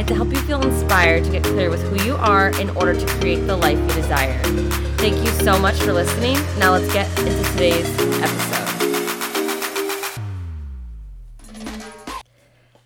and 0.00 0.08
to 0.08 0.14
help 0.14 0.30
you 0.30 0.38
feel 0.38 0.62
inspired 0.62 1.22
to 1.22 1.30
get 1.30 1.44
clear 1.44 1.68
with 1.68 1.82
who 1.82 2.06
you 2.06 2.16
are 2.16 2.58
in 2.58 2.70
order 2.70 2.98
to 2.98 3.06
create 3.18 3.46
the 3.46 3.54
life 3.54 3.78
you 3.78 3.86
desire. 3.88 4.42
Thank 4.96 5.18
you 5.18 5.26
so 5.44 5.58
much 5.58 5.76
for 5.76 5.92
listening. 5.92 6.38
Now 6.58 6.72
let's 6.72 6.90
get 6.90 7.06
into 7.18 7.44
today's 7.52 7.86
episode. 8.22 8.66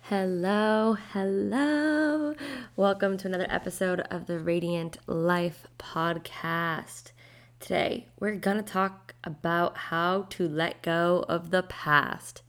Hello, 0.01 0.97
hello. 1.13 2.35
Welcome 2.75 3.15
to 3.19 3.27
another 3.29 3.47
episode 3.49 4.01
of 4.11 4.27
the 4.27 4.37
Radiant 4.37 4.97
Life 5.07 5.67
Podcast. 5.79 7.13
Today, 7.61 8.07
we're 8.19 8.35
going 8.35 8.57
to 8.57 8.63
talk 8.63 9.15
about 9.23 9.77
how 9.77 10.23
to 10.31 10.49
let 10.49 10.81
go 10.81 11.23
of 11.29 11.51
the 11.51 11.63
past. 11.63 12.41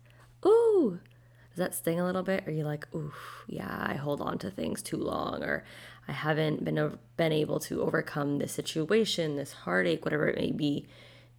Ooh, 0.44 0.98
does 1.56 1.64
that 1.64 1.74
sting 1.74 1.98
a 1.98 2.04
little 2.04 2.22
bit? 2.22 2.46
Are 2.46 2.52
you 2.52 2.64
like, 2.64 2.86
ooh, 2.94 3.14
yeah, 3.46 3.86
I 3.88 3.94
hold 3.94 4.20
on 4.20 4.36
to 4.40 4.50
things 4.50 4.82
too 4.82 4.98
long, 4.98 5.42
or 5.42 5.64
I 6.06 6.12
haven't 6.12 6.62
been 6.62 6.98
been 7.16 7.32
able 7.32 7.60
to 7.60 7.80
overcome 7.80 8.36
this 8.36 8.52
situation, 8.52 9.36
this 9.36 9.52
heartache, 9.52 10.04
whatever 10.04 10.28
it 10.28 10.36
may 10.36 10.52
be. 10.52 10.86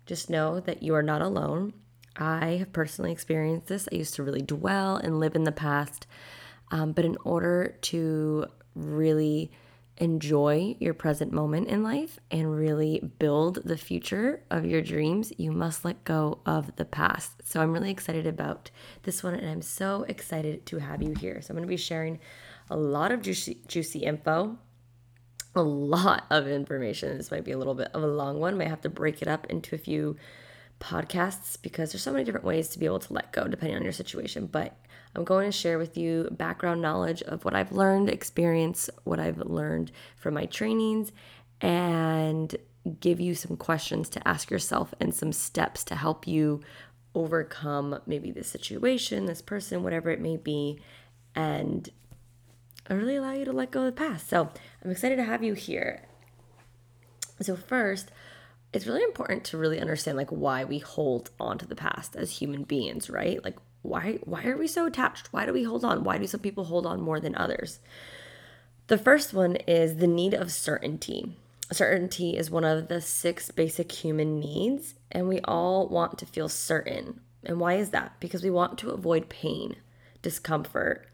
Just 0.08 0.28
know 0.28 0.60
that 0.62 0.82
you 0.82 0.96
are 0.96 1.04
not 1.04 1.22
alone. 1.22 1.74
I 2.16 2.54
have 2.54 2.74
personally 2.74 3.12
experienced 3.12 3.68
this. 3.68 3.88
I 3.92 3.96
used 3.96 4.16
to 4.16 4.24
really 4.24 4.42
dwell 4.42 4.96
and 4.96 5.20
live 5.20 5.36
in 5.36 5.44
the 5.44 5.52
past, 5.52 6.08
um, 6.72 6.94
but 6.94 7.06
in 7.06 7.16
order 7.24 7.78
to 7.82 8.48
really 8.74 9.52
enjoy 9.98 10.76
your 10.80 10.94
present 10.94 11.32
moment 11.32 11.68
in 11.68 11.84
life 11.84 12.20
and 12.30 12.56
really 12.56 13.02
build 13.20 13.60
the 13.66 13.78
future 13.78 14.44
of 14.50 14.66
your 14.66 14.82
dreams, 14.82 15.34
you 15.38 15.52
must 15.52 15.84
let 15.84 16.04
go 16.04 16.40
of 16.46 16.76
the 16.76 16.86
past. 16.86 17.32
So 17.44 17.62
I'm 17.62 17.74
really 17.74 17.92
excited 17.92 18.28
about 18.28 18.70
this 19.04 19.24
one 19.24 19.34
and 19.34 19.50
I'm 19.50 19.62
so 19.62 20.06
excited 20.08 20.66
to 20.68 20.78
have 20.78 21.02
you 21.02 21.14
here. 21.20 21.42
So 21.42 21.52
I'm 21.52 21.56
going 21.56 21.68
to 21.68 21.70
be 21.70 21.78
sharing 21.78 22.20
a 22.70 22.78
lot 22.78 23.12
of 23.12 23.22
juicy, 23.22 23.62
juicy 23.68 24.00
info, 24.00 24.58
a 25.56 25.62
lot 25.62 26.26
of 26.30 26.48
information. 26.48 27.18
This 27.18 27.32
might 27.32 27.46
be 27.46 27.52
a 27.52 27.58
little 27.58 27.76
bit 27.76 27.90
of 27.94 28.04
a 28.04 28.08
long 28.08 28.40
one. 28.40 28.58
Might 28.58 28.68
have 28.68 28.82
to 28.82 28.90
break 28.90 29.22
it 29.22 29.28
up 29.28 29.48
into 29.48 29.76
a 29.76 29.80
few 29.80 30.16
podcasts 30.80 31.60
because 31.60 31.92
there's 31.92 32.04
so 32.04 32.12
many 32.12 32.24
different 32.24 32.46
ways 32.46 32.68
to 32.70 32.80
be 32.80 32.86
able 32.86 33.00
to 33.00 33.14
let 33.14 33.32
go 33.32 33.48
depending 33.48 33.78
on 33.78 33.84
your 33.84 33.92
situation. 33.92 34.46
But 34.46 34.78
I'm 35.16 35.24
going 35.24 35.46
to 35.46 35.52
share 35.52 35.78
with 35.78 35.98
you 35.98 36.28
background 36.32 36.82
knowledge 36.82 37.22
of 37.24 37.46
what 37.46 37.56
I've 37.56 37.72
learned, 37.72 38.10
experience, 38.10 38.90
what 39.04 39.20
I've 39.20 39.40
learned 39.40 39.92
from 40.16 40.34
my 40.36 40.46
trainings, 40.46 41.12
and 41.62 42.56
give 43.00 43.20
you 43.20 43.36
some 43.36 43.58
questions 43.58 44.10
to 44.10 44.28
ask 44.28 44.50
yourself 44.50 44.94
and 45.00 45.14
some 45.14 45.34
steps 45.34 45.84
to 45.86 45.96
help 45.96 46.28
you 46.28 46.62
overcome 47.16 48.00
maybe 48.06 48.32
this 48.32 48.48
situation, 48.48 49.26
this 49.26 49.42
person, 49.42 49.84
whatever 49.84 50.10
it 50.12 50.22
may 50.22 50.38
be, 50.38 50.80
and 51.36 51.90
really 52.90 53.16
allow 53.16 53.34
you 53.34 53.46
to 53.46 53.52
let 53.52 53.72
go 53.72 53.82
of 53.82 53.86
the 53.88 53.92
past. 53.92 54.30
So 54.30 54.50
I'm 54.84 54.92
excited 54.92 55.16
to 55.18 55.24
have 55.24 55.44
you 55.44 55.54
here. 55.54 56.04
So, 57.42 57.56
first, 57.56 58.10
it's 58.74 58.88
really 58.88 59.04
important 59.04 59.44
to 59.46 59.58
really 59.58 59.80
understand 59.80 60.18
like 60.18 60.30
why 60.30 60.64
we 60.64 60.80
hold 60.80 61.30
on 61.40 61.58
to 61.60 61.66
the 61.66 61.76
past 61.76 62.16
as 62.16 62.32
human 62.32 62.64
beings, 62.64 63.10
right? 63.10 63.44
Like 63.44 63.58
why 63.82 64.20
why 64.24 64.46
are 64.46 64.58
we 64.58 64.68
so 64.68 64.86
attached? 64.86 65.32
Why 65.32 65.46
do 65.46 65.54
we 65.54 65.64
hold 65.64 65.86
on? 65.86 66.04
Why 66.04 66.18
do 66.18 66.28
some 66.28 66.40
people 66.40 66.66
hold 66.66 66.86
on 66.86 67.02
more 67.02 67.20
than 67.20 67.36
others? 67.36 67.80
The 68.88 68.98
first 68.98 69.34
one 69.34 69.56
is 69.68 69.98
the 69.98 70.08
need 70.08 70.34
of 70.34 70.52
certainty. 70.52 71.36
Certainty 71.72 72.38
is 72.38 72.50
one 72.50 72.64
of 72.64 72.88
the 72.88 73.02
six 73.02 73.52
basic 73.52 73.92
human 73.92 74.40
needs, 74.40 74.96
and 75.12 75.28
we 75.28 75.42
all 75.42 75.88
want 75.90 76.18
to 76.20 76.26
feel 76.26 76.48
certain. 76.48 77.20
And 77.44 77.60
why 77.60 77.74
is 77.74 77.90
that? 77.90 78.14
Because 78.20 78.44
we 78.44 78.50
want 78.50 78.78
to 78.80 78.92
avoid 78.92 79.28
pain, 79.28 79.76
discomfort, 80.22 81.08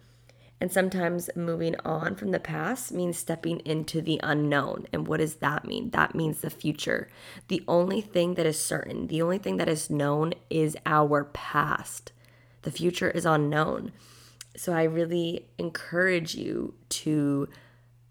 and 0.64 0.72
sometimes 0.72 1.30
moving 1.36 1.76
on 1.84 2.16
from 2.16 2.32
the 2.32 2.40
past 2.40 2.94
means 2.94 3.18
stepping 3.18 3.60
into 3.66 4.02
the 4.02 4.18
unknown. 4.24 4.88
And 4.94 5.08
what 5.08 5.18
does 5.18 5.36
that 5.36 5.66
mean? 5.66 5.90
That 5.90 6.16
means 6.16 6.40
the 6.40 6.50
future. 6.50 7.10
The 7.50 7.64
only 7.68 8.00
thing 8.00 8.36
that 8.36 8.46
is 8.46 8.58
certain, 8.58 9.08
the 9.08 9.22
only 9.22 9.40
thing 9.40 9.58
that 9.58 9.68
is 9.68 9.90
known 9.90 10.34
is 10.50 10.78
our 10.86 11.26
past. 11.26 12.14
The 12.64 12.72
future 12.72 13.10
is 13.10 13.26
unknown. 13.26 13.92
So 14.56 14.74
I 14.74 14.84
really 14.84 15.48
encourage 15.58 16.36
you 16.36 16.74
to 16.90 17.48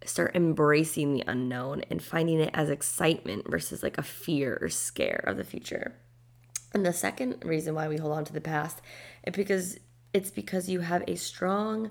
start 0.05 0.35
embracing 0.35 1.15
the 1.15 1.25
unknown 1.27 1.83
and 1.91 2.03
finding 2.03 2.41
it 2.41 2.51
as 2.55 2.71
excitement 2.71 3.49
versus 3.49 3.83
like 3.83 3.99
a 3.99 4.03
fear 4.03 4.59
or 4.61 4.69
scare 4.69 5.23
of 5.27 5.37
the 5.37 5.45
future. 5.45 5.95
And 6.75 6.85
the 6.85 6.93
second 6.93 7.45
reason 7.45 7.75
why 7.75 7.89
we 7.89 7.99
hold 7.99 8.13
on 8.13 8.25
to 8.25 8.33
the 8.33 8.41
past 8.41 8.81
is 9.25 9.35
because 9.35 9.79
it's 10.13 10.31
because 10.31 10.69
you 10.69 10.81
have 10.81 11.05
a 11.07 11.17
strong 11.17 11.91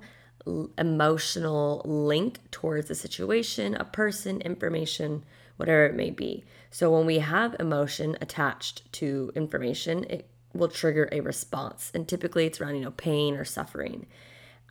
emotional 0.77 1.81
link 1.85 2.39
towards 2.51 2.89
a 2.89 2.95
situation, 2.95 3.75
a 3.75 3.85
person, 3.85 4.41
information, 4.41 5.23
whatever 5.57 5.85
it 5.85 5.95
may 5.95 6.09
be. 6.09 6.43
So 6.71 6.91
when 6.91 7.05
we 7.05 7.19
have 7.19 7.55
emotion 7.59 8.17
attached 8.21 8.91
to 8.93 9.31
information, 9.35 10.05
it 10.05 10.30
will 10.53 10.67
trigger 10.67 11.09
a 11.11 11.21
response, 11.21 11.91
and 11.93 12.07
typically 12.07 12.45
it's 12.45 12.59
around 12.61 12.75
you 12.75 12.81
know 12.81 12.91
pain 12.91 13.35
or 13.35 13.45
suffering, 13.45 14.07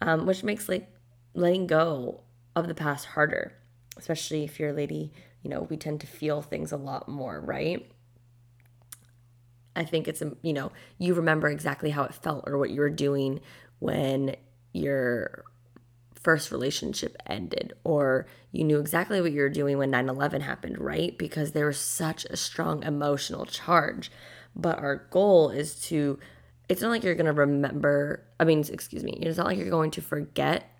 um, 0.02 0.26
which 0.26 0.44
makes 0.44 0.68
like 0.68 0.88
letting 1.34 1.66
go 1.66 2.22
of 2.56 2.68
the 2.68 2.74
past 2.74 3.06
harder, 3.06 3.52
especially 3.96 4.44
if 4.44 4.58
you're 4.58 4.70
a 4.70 4.74
lady. 4.74 5.12
You 5.42 5.50
know, 5.50 5.62
we 5.70 5.76
tend 5.76 6.00
to 6.02 6.06
feel 6.06 6.42
things 6.42 6.70
a 6.70 6.76
lot 6.76 7.08
more, 7.08 7.40
right? 7.40 7.90
I 9.74 9.84
think 9.84 10.08
it's 10.08 10.22
a 10.22 10.32
you 10.42 10.52
know 10.52 10.72
you 10.98 11.14
remember 11.14 11.48
exactly 11.48 11.90
how 11.90 12.04
it 12.04 12.14
felt 12.14 12.44
or 12.46 12.58
what 12.58 12.70
you 12.70 12.80
were 12.80 12.90
doing 12.90 13.40
when 13.78 14.36
you're 14.72 15.44
first 16.14 16.50
relationship 16.50 17.16
ended 17.26 17.72
or 17.82 18.26
you 18.52 18.62
knew 18.62 18.78
exactly 18.78 19.20
what 19.22 19.32
you 19.32 19.40
were 19.40 19.48
doing 19.48 19.78
when 19.78 19.90
9-11 19.90 20.42
happened 20.42 20.78
right 20.78 21.16
because 21.16 21.52
there 21.52 21.66
was 21.66 21.78
such 21.78 22.26
a 22.26 22.36
strong 22.36 22.82
emotional 22.82 23.46
charge 23.46 24.10
but 24.54 24.78
our 24.78 25.06
goal 25.10 25.50
is 25.50 25.74
to 25.80 26.18
it's 26.68 26.82
not 26.82 26.90
like 26.90 27.02
you're 27.02 27.14
going 27.14 27.26
to 27.26 27.32
remember 27.32 28.24
i 28.38 28.44
mean 28.44 28.64
excuse 28.72 29.02
me 29.02 29.12
it's 29.20 29.38
not 29.38 29.46
like 29.46 29.58
you're 29.58 29.70
going 29.70 29.90
to 29.90 30.00
forget 30.00 30.70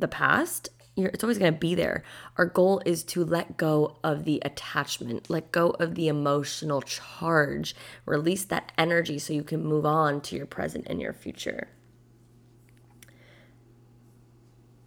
the 0.00 0.08
past. 0.08 0.68
You're, 0.96 1.10
it's 1.10 1.22
always 1.22 1.38
going 1.38 1.52
to 1.52 1.58
be 1.58 1.74
there. 1.74 2.02
Our 2.36 2.46
goal 2.46 2.82
is 2.84 3.04
to 3.04 3.24
let 3.24 3.56
go 3.56 3.96
of 4.02 4.24
the 4.24 4.42
attachment 4.44 5.30
let 5.30 5.52
go 5.52 5.70
of 5.70 5.94
the 5.94 6.08
emotional 6.08 6.82
charge. 6.82 7.74
Release 8.04 8.44
that 8.46 8.72
energy 8.76 9.18
so 9.18 9.32
you 9.32 9.44
can 9.44 9.64
move 9.64 9.86
on 9.86 10.20
to 10.22 10.36
your 10.36 10.46
present 10.46 10.86
and 10.88 11.00
your 11.00 11.12
future. 11.12 11.68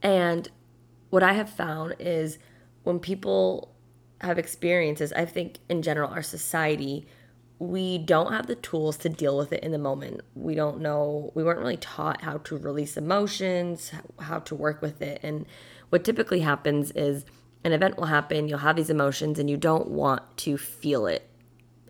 And 0.01 0.49
what 1.09 1.23
I 1.23 1.33
have 1.33 1.49
found 1.49 1.95
is 1.99 2.39
when 2.83 2.99
people 2.99 3.75
have 4.21 4.39
experiences, 4.39 5.13
I 5.13 5.25
think 5.25 5.59
in 5.69 5.81
general, 5.81 6.09
our 6.09 6.23
society, 6.23 7.05
we 7.61 7.99
don't 7.99 8.33
have 8.33 8.47
the 8.47 8.55
tools 8.55 8.97
to 8.97 9.07
deal 9.07 9.37
with 9.37 9.53
it 9.53 9.63
in 9.63 9.71
the 9.71 9.77
moment. 9.77 10.19
We 10.33 10.55
don't 10.55 10.81
know, 10.81 11.31
we 11.35 11.43
weren't 11.43 11.59
really 11.59 11.77
taught 11.77 12.23
how 12.23 12.39
to 12.39 12.57
release 12.57 12.97
emotions, 12.97 13.91
how 14.19 14.39
to 14.39 14.55
work 14.55 14.81
with 14.81 14.99
it. 14.99 15.19
And 15.21 15.45
what 15.89 16.03
typically 16.03 16.39
happens 16.39 16.89
is 16.89 17.23
an 17.63 17.71
event 17.71 17.97
will 17.97 18.07
happen, 18.07 18.47
you'll 18.47 18.57
have 18.57 18.77
these 18.77 18.89
emotions, 18.89 19.37
and 19.37 19.47
you 19.47 19.57
don't 19.57 19.89
want 19.89 20.37
to 20.37 20.57
feel 20.57 21.05
it. 21.05 21.29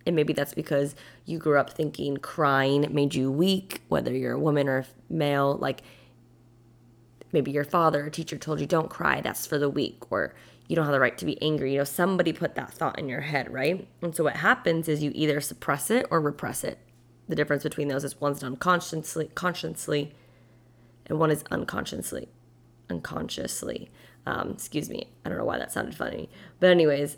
And 0.05 0.13
maybe 0.13 0.33
that's 0.33 0.53
because 0.53 0.93
you 1.23 1.37
grew 1.37 1.57
up 1.57 1.69
thinking 1.69 2.17
crying 2.17 2.85
made 2.91 3.15
you 3.15 3.31
weak, 3.31 3.81
whether 3.87 4.13
you're 4.13 4.33
a 4.33 4.39
woman 4.39 4.67
or 4.67 4.85
male. 5.09 5.55
Like, 5.55 5.83
maybe 7.31 7.49
your 7.49 7.63
father 7.63 8.07
or 8.07 8.09
teacher 8.09 8.37
told 8.37 8.59
you 8.59 8.67
don't 8.67 8.89
cry 8.89 9.21
that's 9.21 9.47
for 9.47 9.57
the 9.57 9.69
weak 9.69 10.11
or 10.11 10.33
you 10.71 10.75
don't 10.77 10.85
have 10.85 10.93
the 10.93 11.01
right 11.01 11.17
to 11.17 11.25
be 11.25 11.39
angry. 11.41 11.73
You 11.73 11.79
know 11.79 11.83
somebody 11.83 12.31
put 12.31 12.55
that 12.55 12.71
thought 12.71 12.97
in 12.97 13.09
your 13.09 13.19
head 13.19 13.51
right? 13.51 13.85
And 14.01 14.15
so 14.15 14.23
what 14.23 14.37
happens 14.37 14.87
is 14.87 15.03
you 15.03 15.11
either 15.13 15.41
suppress 15.41 15.91
it 15.91 16.05
or 16.09 16.21
repress 16.21 16.63
it. 16.63 16.77
The 17.27 17.35
difference 17.35 17.63
between 17.63 17.89
those 17.89 18.05
is 18.05 18.21
one's 18.21 18.39
done 18.39 18.55
consciously 18.55 19.29
consciously 19.35 20.15
and 21.07 21.19
one 21.19 21.29
is 21.29 21.43
unconsciously 21.51 22.29
unconsciously. 22.89 23.91
Um, 24.25 24.51
excuse 24.51 24.87
me 24.87 25.09
i 25.25 25.29
don't 25.29 25.37
know 25.39 25.43
why 25.43 25.57
that 25.57 25.73
sounded 25.73 25.93
funny. 25.93 26.29
But 26.61 26.69
anyways 26.69 27.17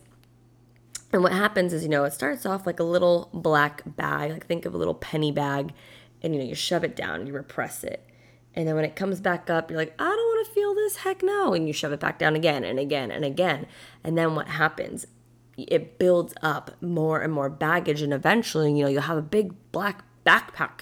and 1.11 1.21
what 1.21 1.31
happens 1.31 1.73
is 1.73 1.83
you 1.83 1.89
know 1.89 2.05
it 2.05 2.13
starts 2.13 2.47
off 2.47 2.65
like 2.65 2.79
a 2.79 2.83
little 2.83 3.29
black 3.33 3.83
bag 3.85 4.31
like 4.31 4.47
think 4.47 4.65
of 4.65 4.73
a 4.73 4.77
little 4.77 4.95
penny 4.95 5.31
bag 5.31 5.73
and 6.23 6.33
you 6.33 6.39
know 6.39 6.47
you 6.47 6.55
shove 6.55 6.83
it 6.83 6.95
down 6.95 7.27
you 7.27 7.33
repress 7.33 7.83
it. 7.83 8.03
And 8.55 8.67
then 8.67 8.75
when 8.75 8.85
it 8.85 8.95
comes 8.95 9.19
back 9.19 9.49
up, 9.49 9.69
you're 9.69 9.79
like, 9.79 9.95
I 9.97 10.03
don't 10.03 10.32
to 10.43 10.51
feel 10.51 10.75
this, 10.75 10.97
heck 10.97 11.23
no. 11.23 11.53
And 11.53 11.67
you 11.67 11.73
shove 11.73 11.91
it 11.91 11.99
back 11.99 12.19
down 12.19 12.35
again 12.35 12.63
and 12.63 12.79
again 12.79 13.11
and 13.11 13.23
again. 13.23 13.67
And 14.03 14.17
then 14.17 14.35
what 14.35 14.47
happens? 14.47 15.07
it 15.57 15.99
builds 15.99 16.33
up 16.41 16.71
more 16.81 17.21
and 17.21 17.31
more 17.31 17.49
baggage 17.49 18.01
and 18.01 18.13
eventually 18.13 18.73
you 18.73 18.83
know 18.83 18.89
you'll 18.89 19.01
have 19.01 19.17
a 19.17 19.21
big 19.21 19.53
black 19.71 20.03
backpack 20.25 20.81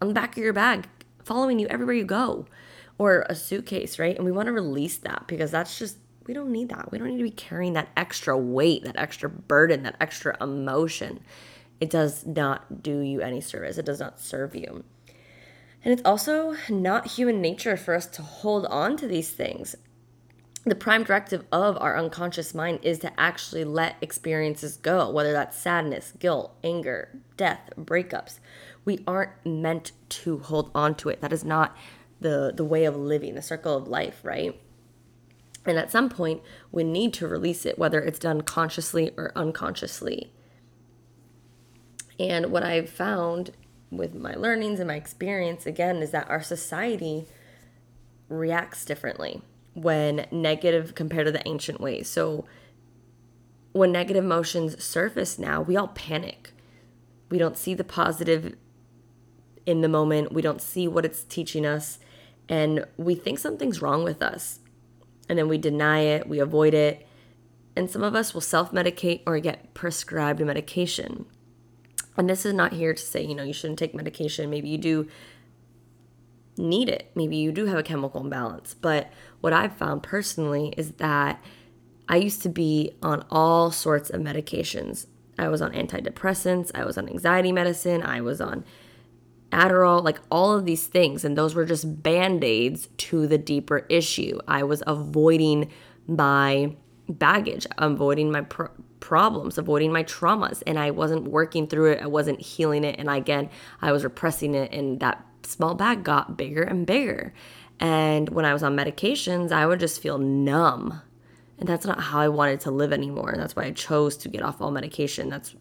on 0.00 0.08
the 0.08 0.14
back 0.14 0.36
of 0.36 0.42
your 0.42 0.52
bag 0.52 0.86
following 1.24 1.58
you 1.58 1.66
everywhere 1.68 1.94
you 1.94 2.04
go. 2.04 2.46
Or 2.98 3.26
a 3.28 3.34
suitcase 3.34 3.98
right? 3.98 4.14
And 4.14 4.24
we 4.24 4.32
want 4.32 4.46
to 4.46 4.52
release 4.52 4.98
that 4.98 5.24
because 5.26 5.50
that's 5.50 5.78
just 5.78 5.96
we 6.26 6.34
don't 6.34 6.52
need 6.52 6.68
that. 6.68 6.92
We 6.92 6.98
don't 6.98 7.08
need 7.08 7.18
to 7.18 7.24
be 7.24 7.30
carrying 7.30 7.72
that 7.72 7.88
extra 7.96 8.36
weight 8.36 8.84
that 8.84 8.96
extra 8.96 9.28
burden 9.28 9.82
that 9.84 9.96
extra 10.00 10.36
emotion. 10.42 11.20
It 11.80 11.90
does 11.90 12.26
not 12.26 12.82
do 12.82 13.00
you 13.00 13.20
any 13.20 13.40
service. 13.40 13.78
It 13.78 13.86
does 13.86 13.98
not 13.98 14.20
serve 14.20 14.54
you 14.54 14.84
and 15.84 15.92
it's 15.92 16.02
also 16.04 16.56
not 16.68 17.12
human 17.12 17.40
nature 17.40 17.76
for 17.76 17.94
us 17.94 18.06
to 18.06 18.22
hold 18.22 18.66
on 18.66 18.96
to 18.96 19.06
these 19.06 19.30
things 19.30 19.76
the 20.64 20.74
prime 20.76 21.02
directive 21.02 21.44
of 21.50 21.76
our 21.80 21.98
unconscious 21.98 22.54
mind 22.54 22.80
is 22.82 23.00
to 23.00 23.20
actually 23.20 23.64
let 23.64 23.96
experiences 24.00 24.76
go, 24.76 25.10
whether 25.10 25.32
that's 25.32 25.58
sadness, 25.58 26.12
guilt, 26.18 26.54
anger, 26.62 27.18
death, 27.36 27.70
breakups. 27.76 28.38
We 28.84 29.02
aren't 29.06 29.32
meant 29.44 29.92
to 30.10 30.38
hold 30.38 30.70
on 30.74 30.94
to 30.96 31.08
it. 31.08 31.20
That 31.20 31.32
is 31.32 31.44
not 31.44 31.76
the, 32.20 32.52
the 32.54 32.64
way 32.64 32.84
of 32.84 32.96
living, 32.96 33.34
the 33.34 33.42
circle 33.42 33.76
of 33.76 33.88
life, 33.88 34.20
right? 34.22 34.60
And 35.66 35.78
at 35.78 35.90
some 35.90 36.08
point, 36.08 36.42
we 36.70 36.84
need 36.84 37.12
to 37.14 37.26
release 37.26 37.66
it, 37.66 37.78
whether 37.78 38.00
it's 38.00 38.18
done 38.18 38.42
consciously 38.42 39.12
or 39.16 39.32
unconsciously. 39.34 40.32
And 42.20 42.52
what 42.52 42.62
I've 42.62 42.90
found 42.90 43.50
with 43.92 44.14
my 44.14 44.34
learnings 44.34 44.80
and 44.80 44.88
my 44.88 44.96
experience, 44.96 45.66
again, 45.66 45.98
is 45.98 46.10
that 46.10 46.28
our 46.28 46.42
society 46.42 47.26
reacts 48.28 48.84
differently 48.84 49.42
when 49.74 50.26
negative 50.30 50.94
compared 50.94 51.26
to 51.26 51.32
the 51.32 51.46
ancient 51.46 51.80
ways. 51.80 52.08
So 52.08 52.46
when 53.72 53.92
negative 53.92 54.24
emotions 54.24 54.82
surface 54.82 55.38
now, 55.38 55.60
we 55.60 55.76
all 55.76 55.88
panic. 55.88 56.52
We 57.30 57.38
don't 57.38 57.56
see 57.56 57.74
the 57.74 57.84
positive 57.84 58.54
in 59.64 59.80
the 59.80 59.88
moment. 59.88 60.32
We 60.32 60.42
don't 60.42 60.60
see 60.60 60.88
what 60.88 61.04
it's 61.04 61.24
teaching 61.24 61.64
us. 61.64 61.98
And 62.48 62.86
we 62.96 63.14
think 63.14 63.38
something's 63.38 63.80
wrong 63.80 64.04
with 64.04 64.22
us. 64.22 64.60
And 65.28 65.38
then 65.38 65.48
we 65.48 65.58
deny 65.58 66.00
it, 66.00 66.28
we 66.28 66.40
avoid 66.40 66.74
it. 66.74 67.06
And 67.74 67.90
some 67.90 68.02
of 68.02 68.14
us 68.14 68.34
will 68.34 68.42
self 68.42 68.72
medicate 68.72 69.22
or 69.26 69.38
get 69.38 69.72
prescribed 69.72 70.40
medication. 70.40 71.26
And 72.16 72.28
this 72.28 72.44
is 72.44 72.52
not 72.52 72.72
here 72.72 72.92
to 72.92 73.02
say, 73.02 73.22
you 73.24 73.34
know, 73.34 73.42
you 73.42 73.52
shouldn't 73.52 73.78
take 73.78 73.94
medication. 73.94 74.50
Maybe 74.50 74.68
you 74.68 74.78
do 74.78 75.08
need 76.56 76.88
it. 76.88 77.10
Maybe 77.14 77.36
you 77.36 77.52
do 77.52 77.66
have 77.66 77.78
a 77.78 77.82
chemical 77.82 78.20
imbalance. 78.20 78.74
But 78.74 79.10
what 79.40 79.52
I've 79.52 79.76
found 79.76 80.02
personally 80.02 80.74
is 80.76 80.92
that 80.92 81.42
I 82.08 82.16
used 82.16 82.42
to 82.42 82.48
be 82.48 82.92
on 83.02 83.24
all 83.30 83.70
sorts 83.70 84.10
of 84.10 84.20
medications. 84.20 85.06
I 85.38 85.48
was 85.48 85.62
on 85.62 85.72
antidepressants, 85.72 86.70
I 86.74 86.84
was 86.84 86.98
on 86.98 87.08
anxiety 87.08 87.52
medicine, 87.52 88.02
I 88.02 88.20
was 88.20 88.40
on 88.40 88.64
Adderall, 89.50 90.02
like 90.02 90.20
all 90.30 90.54
of 90.54 90.66
these 90.66 90.86
things. 90.86 91.24
And 91.24 91.36
those 91.36 91.54
were 91.54 91.64
just 91.64 92.02
band 92.02 92.44
aids 92.44 92.88
to 92.98 93.26
the 93.26 93.38
deeper 93.38 93.86
issue. 93.88 94.38
I 94.46 94.62
was 94.62 94.82
avoiding 94.86 95.70
my 96.06 96.76
baggage, 97.18 97.66
avoiding 97.78 98.30
my 98.30 98.42
problems, 99.00 99.58
avoiding 99.58 99.92
my 99.92 100.04
traumas. 100.04 100.62
And 100.66 100.78
I 100.78 100.90
wasn't 100.90 101.28
working 101.28 101.66
through 101.66 101.92
it, 101.92 102.02
I 102.02 102.06
wasn't 102.06 102.40
healing 102.40 102.84
it. 102.84 102.98
And 102.98 103.08
again, 103.08 103.50
I 103.80 103.92
was 103.92 104.04
repressing 104.04 104.54
it. 104.54 104.72
And 104.72 105.00
that 105.00 105.24
small 105.44 105.74
bag 105.74 106.04
got 106.04 106.36
bigger 106.36 106.62
and 106.62 106.86
bigger. 106.86 107.32
And 107.80 108.28
when 108.30 108.44
I 108.44 108.52
was 108.52 108.62
on 108.62 108.76
medications, 108.76 109.50
I 109.52 109.66
would 109.66 109.80
just 109.80 110.00
feel 110.00 110.18
numb. 110.18 111.00
And 111.58 111.68
that's 111.68 111.86
not 111.86 112.00
how 112.00 112.20
I 112.20 112.28
wanted 112.28 112.60
to 112.60 112.70
live 112.70 112.92
anymore. 112.92 113.30
And 113.30 113.40
that's 113.40 113.56
why 113.56 113.64
I 113.64 113.72
chose 113.72 114.16
to 114.18 114.28
get 114.28 114.42
off 114.42 114.60
all 114.60 114.70
medication. 114.70 115.28
That's 115.28 115.54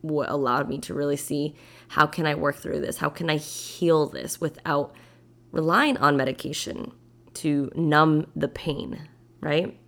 what 0.00 0.28
allowed 0.28 0.68
me 0.68 0.78
to 0.78 0.94
really 0.94 1.16
see 1.16 1.54
how 1.88 2.06
can 2.06 2.26
I 2.26 2.34
work 2.34 2.56
through 2.56 2.80
this? 2.80 2.98
How 2.98 3.08
can 3.08 3.30
I 3.30 3.36
heal 3.36 4.06
this 4.06 4.40
without 4.40 4.94
relying 5.50 5.96
on 5.96 6.16
medication 6.16 6.92
to 7.34 7.70
numb 7.74 8.26
the 8.36 8.48
pain, 8.48 9.08
right? 9.40 9.78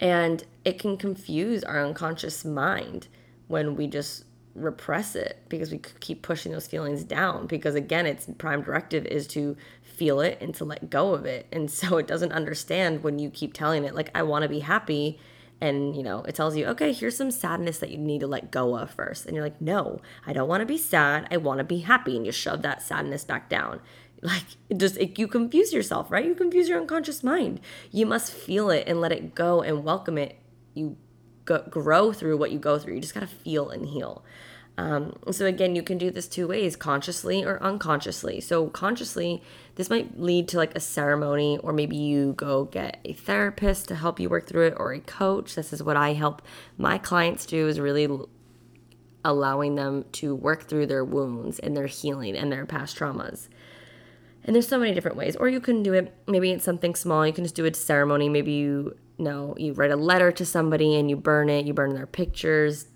And 0.00 0.44
it 0.64 0.78
can 0.78 0.96
confuse 0.96 1.64
our 1.64 1.84
unconscious 1.84 2.44
mind 2.44 3.08
when 3.48 3.74
we 3.76 3.86
just 3.86 4.24
repress 4.54 5.14
it 5.14 5.40
because 5.48 5.70
we 5.70 5.78
keep 6.00 6.22
pushing 6.22 6.52
those 6.52 6.66
feelings 6.66 7.04
down 7.04 7.46
because 7.46 7.74
again 7.74 8.06
its 8.06 8.26
prime 8.38 8.62
directive 8.62 9.06
is 9.06 9.26
to 9.28 9.56
feel 9.82 10.20
it 10.20 10.36
and 10.40 10.54
to 10.54 10.64
let 10.64 10.90
go 10.90 11.14
of 11.14 11.26
it. 11.26 11.46
And 11.52 11.70
so 11.70 11.98
it 11.98 12.06
doesn't 12.06 12.32
understand 12.32 13.02
when 13.02 13.18
you 13.18 13.30
keep 13.30 13.54
telling 13.54 13.84
it 13.84 13.94
like 13.94 14.10
i 14.14 14.22
want 14.22 14.42
to 14.42 14.48
be 14.48 14.60
happy 14.60 15.18
and 15.60 15.96
you 15.96 16.04
know 16.04 16.22
it 16.22 16.36
tells 16.36 16.56
you 16.56 16.66
okay 16.66 16.92
here's 16.92 17.16
some 17.16 17.32
sadness 17.32 17.78
that 17.78 17.90
you 17.90 17.98
need 17.98 18.20
to 18.20 18.26
let 18.26 18.50
go 18.50 18.76
of 18.76 18.90
first. 18.90 19.26
And 19.26 19.34
you're 19.34 19.44
like 19.44 19.60
no 19.60 20.00
i 20.26 20.32
don't 20.32 20.48
want 20.48 20.60
to 20.60 20.66
be 20.66 20.78
sad. 20.78 21.28
I 21.30 21.36
want 21.36 21.58
to 21.58 21.64
be 21.64 21.80
happy. 21.80 22.16
And 22.16 22.26
you 22.26 22.32
shove 22.32 22.62
that 22.62 22.82
sadness 22.82 23.24
back 23.24 23.48
down 23.48 23.80
like 24.22 24.44
it 24.68 24.78
just 24.78 24.96
it, 24.96 25.18
you 25.18 25.26
confuse 25.28 25.72
yourself 25.72 26.10
right 26.10 26.24
you 26.24 26.34
confuse 26.34 26.68
your 26.68 26.80
unconscious 26.80 27.22
mind 27.22 27.60
you 27.90 28.04
must 28.04 28.32
feel 28.32 28.70
it 28.70 28.86
and 28.86 29.00
let 29.00 29.12
it 29.12 29.34
go 29.34 29.62
and 29.62 29.84
welcome 29.84 30.18
it 30.18 30.38
you 30.74 30.96
go, 31.44 31.64
grow 31.70 32.12
through 32.12 32.36
what 32.36 32.50
you 32.50 32.58
go 32.58 32.78
through 32.78 32.94
you 32.94 33.00
just 33.00 33.14
got 33.14 33.20
to 33.20 33.26
feel 33.26 33.70
and 33.70 33.86
heal 33.86 34.24
um, 34.78 35.18
so 35.32 35.44
again, 35.44 35.74
you 35.74 35.82
can 35.82 35.98
do 35.98 36.12
this 36.12 36.28
two 36.28 36.46
ways, 36.46 36.76
consciously 36.76 37.44
or 37.44 37.60
unconsciously. 37.60 38.40
So 38.40 38.68
consciously, 38.68 39.42
this 39.74 39.90
might 39.90 40.20
lead 40.20 40.46
to 40.48 40.56
like 40.56 40.76
a 40.76 40.80
ceremony, 40.80 41.58
or 41.58 41.72
maybe 41.72 41.96
you 41.96 42.34
go 42.34 42.64
get 42.64 43.00
a 43.04 43.12
therapist 43.12 43.88
to 43.88 43.96
help 43.96 44.20
you 44.20 44.28
work 44.28 44.46
through 44.46 44.68
it, 44.68 44.74
or 44.76 44.92
a 44.92 45.00
coach. 45.00 45.56
This 45.56 45.72
is 45.72 45.82
what 45.82 45.96
I 45.96 46.12
help 46.12 46.42
my 46.76 46.96
clients 46.96 47.44
do 47.44 47.66
is 47.66 47.80
really 47.80 48.08
allowing 49.24 49.74
them 49.74 50.04
to 50.12 50.32
work 50.32 50.68
through 50.68 50.86
their 50.86 51.04
wounds 51.04 51.58
and 51.58 51.76
their 51.76 51.88
healing 51.88 52.36
and 52.36 52.52
their 52.52 52.64
past 52.64 52.96
traumas. 52.96 53.48
And 54.48 54.54
there's 54.54 54.66
so 54.66 54.78
many 54.78 54.94
different 54.94 55.18
ways. 55.18 55.36
Or 55.36 55.46
you 55.46 55.60
can 55.60 55.82
do 55.82 55.92
it, 55.92 56.16
maybe 56.26 56.50
it's 56.50 56.64
something 56.64 56.94
small. 56.94 57.26
You 57.26 57.34
can 57.34 57.44
just 57.44 57.54
do 57.54 57.66
a 57.66 57.74
ceremony. 57.74 58.30
Maybe 58.30 58.52
you, 58.52 58.96
know, 59.18 59.54
you 59.58 59.74
write 59.74 59.90
a 59.90 59.96
letter 59.96 60.32
to 60.32 60.46
somebody 60.46 60.96
and 60.96 61.10
you 61.10 61.16
burn 61.16 61.50
it, 61.50 61.66
you 61.66 61.74
burn 61.74 61.94
their 61.94 62.06
pictures 62.06 62.86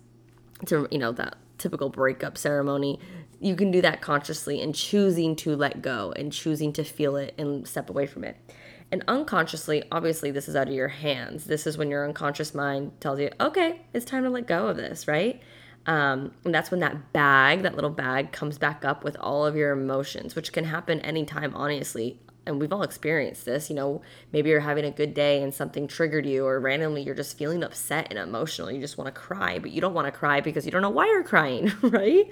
to, 0.65 0.87
you 0.89 0.97
know, 0.97 1.11
that 1.11 1.35
typical 1.59 1.89
breakup 1.89 2.39
ceremony, 2.39 2.99
you 3.39 3.55
can 3.55 3.69
do 3.69 3.81
that 3.81 4.01
consciously 4.01 4.63
and 4.63 4.73
choosing 4.73 5.35
to 5.35 5.55
let 5.55 5.83
go 5.83 6.11
and 6.15 6.33
choosing 6.33 6.73
to 6.73 6.83
feel 6.83 7.17
it 7.17 7.35
and 7.37 7.67
step 7.67 7.87
away 7.87 8.07
from 8.07 8.23
it. 8.23 8.35
And 8.91 9.03
unconsciously, 9.07 9.83
obviously, 9.91 10.31
this 10.31 10.49
is 10.49 10.55
out 10.55 10.67
of 10.67 10.73
your 10.73 10.87
hands. 10.87 11.45
This 11.45 11.67
is 11.67 11.77
when 11.77 11.91
your 11.91 12.03
unconscious 12.03 12.55
mind 12.55 12.99
tells 12.99 13.19
you, 13.19 13.29
okay, 13.39 13.81
it's 13.93 14.05
time 14.05 14.23
to 14.23 14.31
let 14.31 14.47
go 14.47 14.69
of 14.69 14.77
this, 14.77 15.07
right? 15.07 15.39
Um, 15.85 16.31
and 16.45 16.55
that's 16.55 16.71
when 16.71 16.79
that 16.79 17.11
bag, 17.11 17.63
that 17.63 17.75
little 17.75 17.89
bag, 17.89 18.31
comes 18.31 18.57
back 18.57 18.85
up 18.85 19.03
with 19.03 19.17
all 19.19 19.45
of 19.45 19.55
your 19.55 19.71
emotions, 19.71 20.35
which 20.35 20.53
can 20.53 20.65
happen 20.65 21.01
anytime, 21.01 21.53
honestly 21.55 22.19
and 22.45 22.59
we've 22.59 22.73
all 22.73 22.83
experienced 22.83 23.45
this, 23.45 23.69
you 23.69 23.75
know, 23.75 24.01
maybe 24.31 24.49
you're 24.49 24.59
having 24.59 24.85
a 24.85 24.91
good 24.91 25.13
day 25.13 25.41
and 25.41 25.53
something 25.53 25.87
triggered 25.87 26.25
you, 26.25 26.45
or 26.45 26.59
randomly 26.59 27.01
you're 27.01 27.15
just 27.15 27.37
feeling 27.37 27.63
upset 27.63 28.07
and 28.09 28.19
emotional. 28.19 28.71
You 28.71 28.81
just 28.81 28.97
want 28.97 29.13
to 29.13 29.19
cry, 29.19 29.59
but 29.59 29.71
you 29.71 29.79
don't 29.79 29.93
want 29.93 30.07
to 30.07 30.11
cry 30.11 30.41
because 30.41 30.65
you 30.65 30.71
don't 30.71 30.81
know 30.81 30.89
why 30.89 31.05
you're 31.05 31.23
crying, 31.23 31.71
right? 31.81 32.29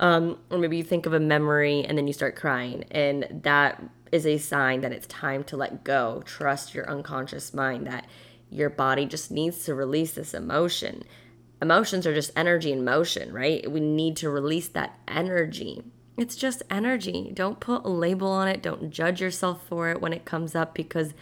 Um, 0.00 0.38
or 0.50 0.58
maybe 0.58 0.76
you 0.76 0.82
think 0.82 1.06
of 1.06 1.14
a 1.14 1.20
memory 1.20 1.84
and 1.84 1.96
then 1.96 2.06
you 2.06 2.12
start 2.12 2.36
crying, 2.36 2.84
and 2.90 3.26
that 3.42 3.82
is 4.12 4.26
a 4.26 4.38
sign 4.38 4.82
that 4.82 4.92
it's 4.92 5.06
time 5.06 5.42
to 5.44 5.56
let 5.56 5.84
go. 5.84 6.22
Trust 6.26 6.74
your 6.74 6.88
unconscious 6.88 7.54
mind 7.54 7.86
that 7.86 8.06
your 8.50 8.70
body 8.70 9.06
just 9.06 9.30
needs 9.30 9.64
to 9.64 9.74
release 9.74 10.12
this 10.12 10.34
emotion. 10.34 11.02
Emotions 11.60 12.06
are 12.06 12.14
just 12.14 12.32
energy 12.36 12.70
in 12.70 12.84
motion, 12.84 13.32
right? 13.32 13.70
We 13.70 13.80
need 13.80 14.16
to 14.18 14.28
release 14.28 14.68
that 14.68 14.98
energy. 15.08 15.82
It's 16.16 16.36
just 16.36 16.62
energy. 16.70 17.30
Don't 17.32 17.60
put 17.60 17.84
a 17.84 17.88
label 17.88 18.28
on 18.28 18.48
it. 18.48 18.62
Don't 18.62 18.90
judge 18.90 19.20
yourself 19.20 19.66
for 19.66 19.90
it 19.90 20.00
when 20.00 20.12
it 20.12 20.24
comes 20.24 20.54
up 20.54 20.74
because 20.74 21.14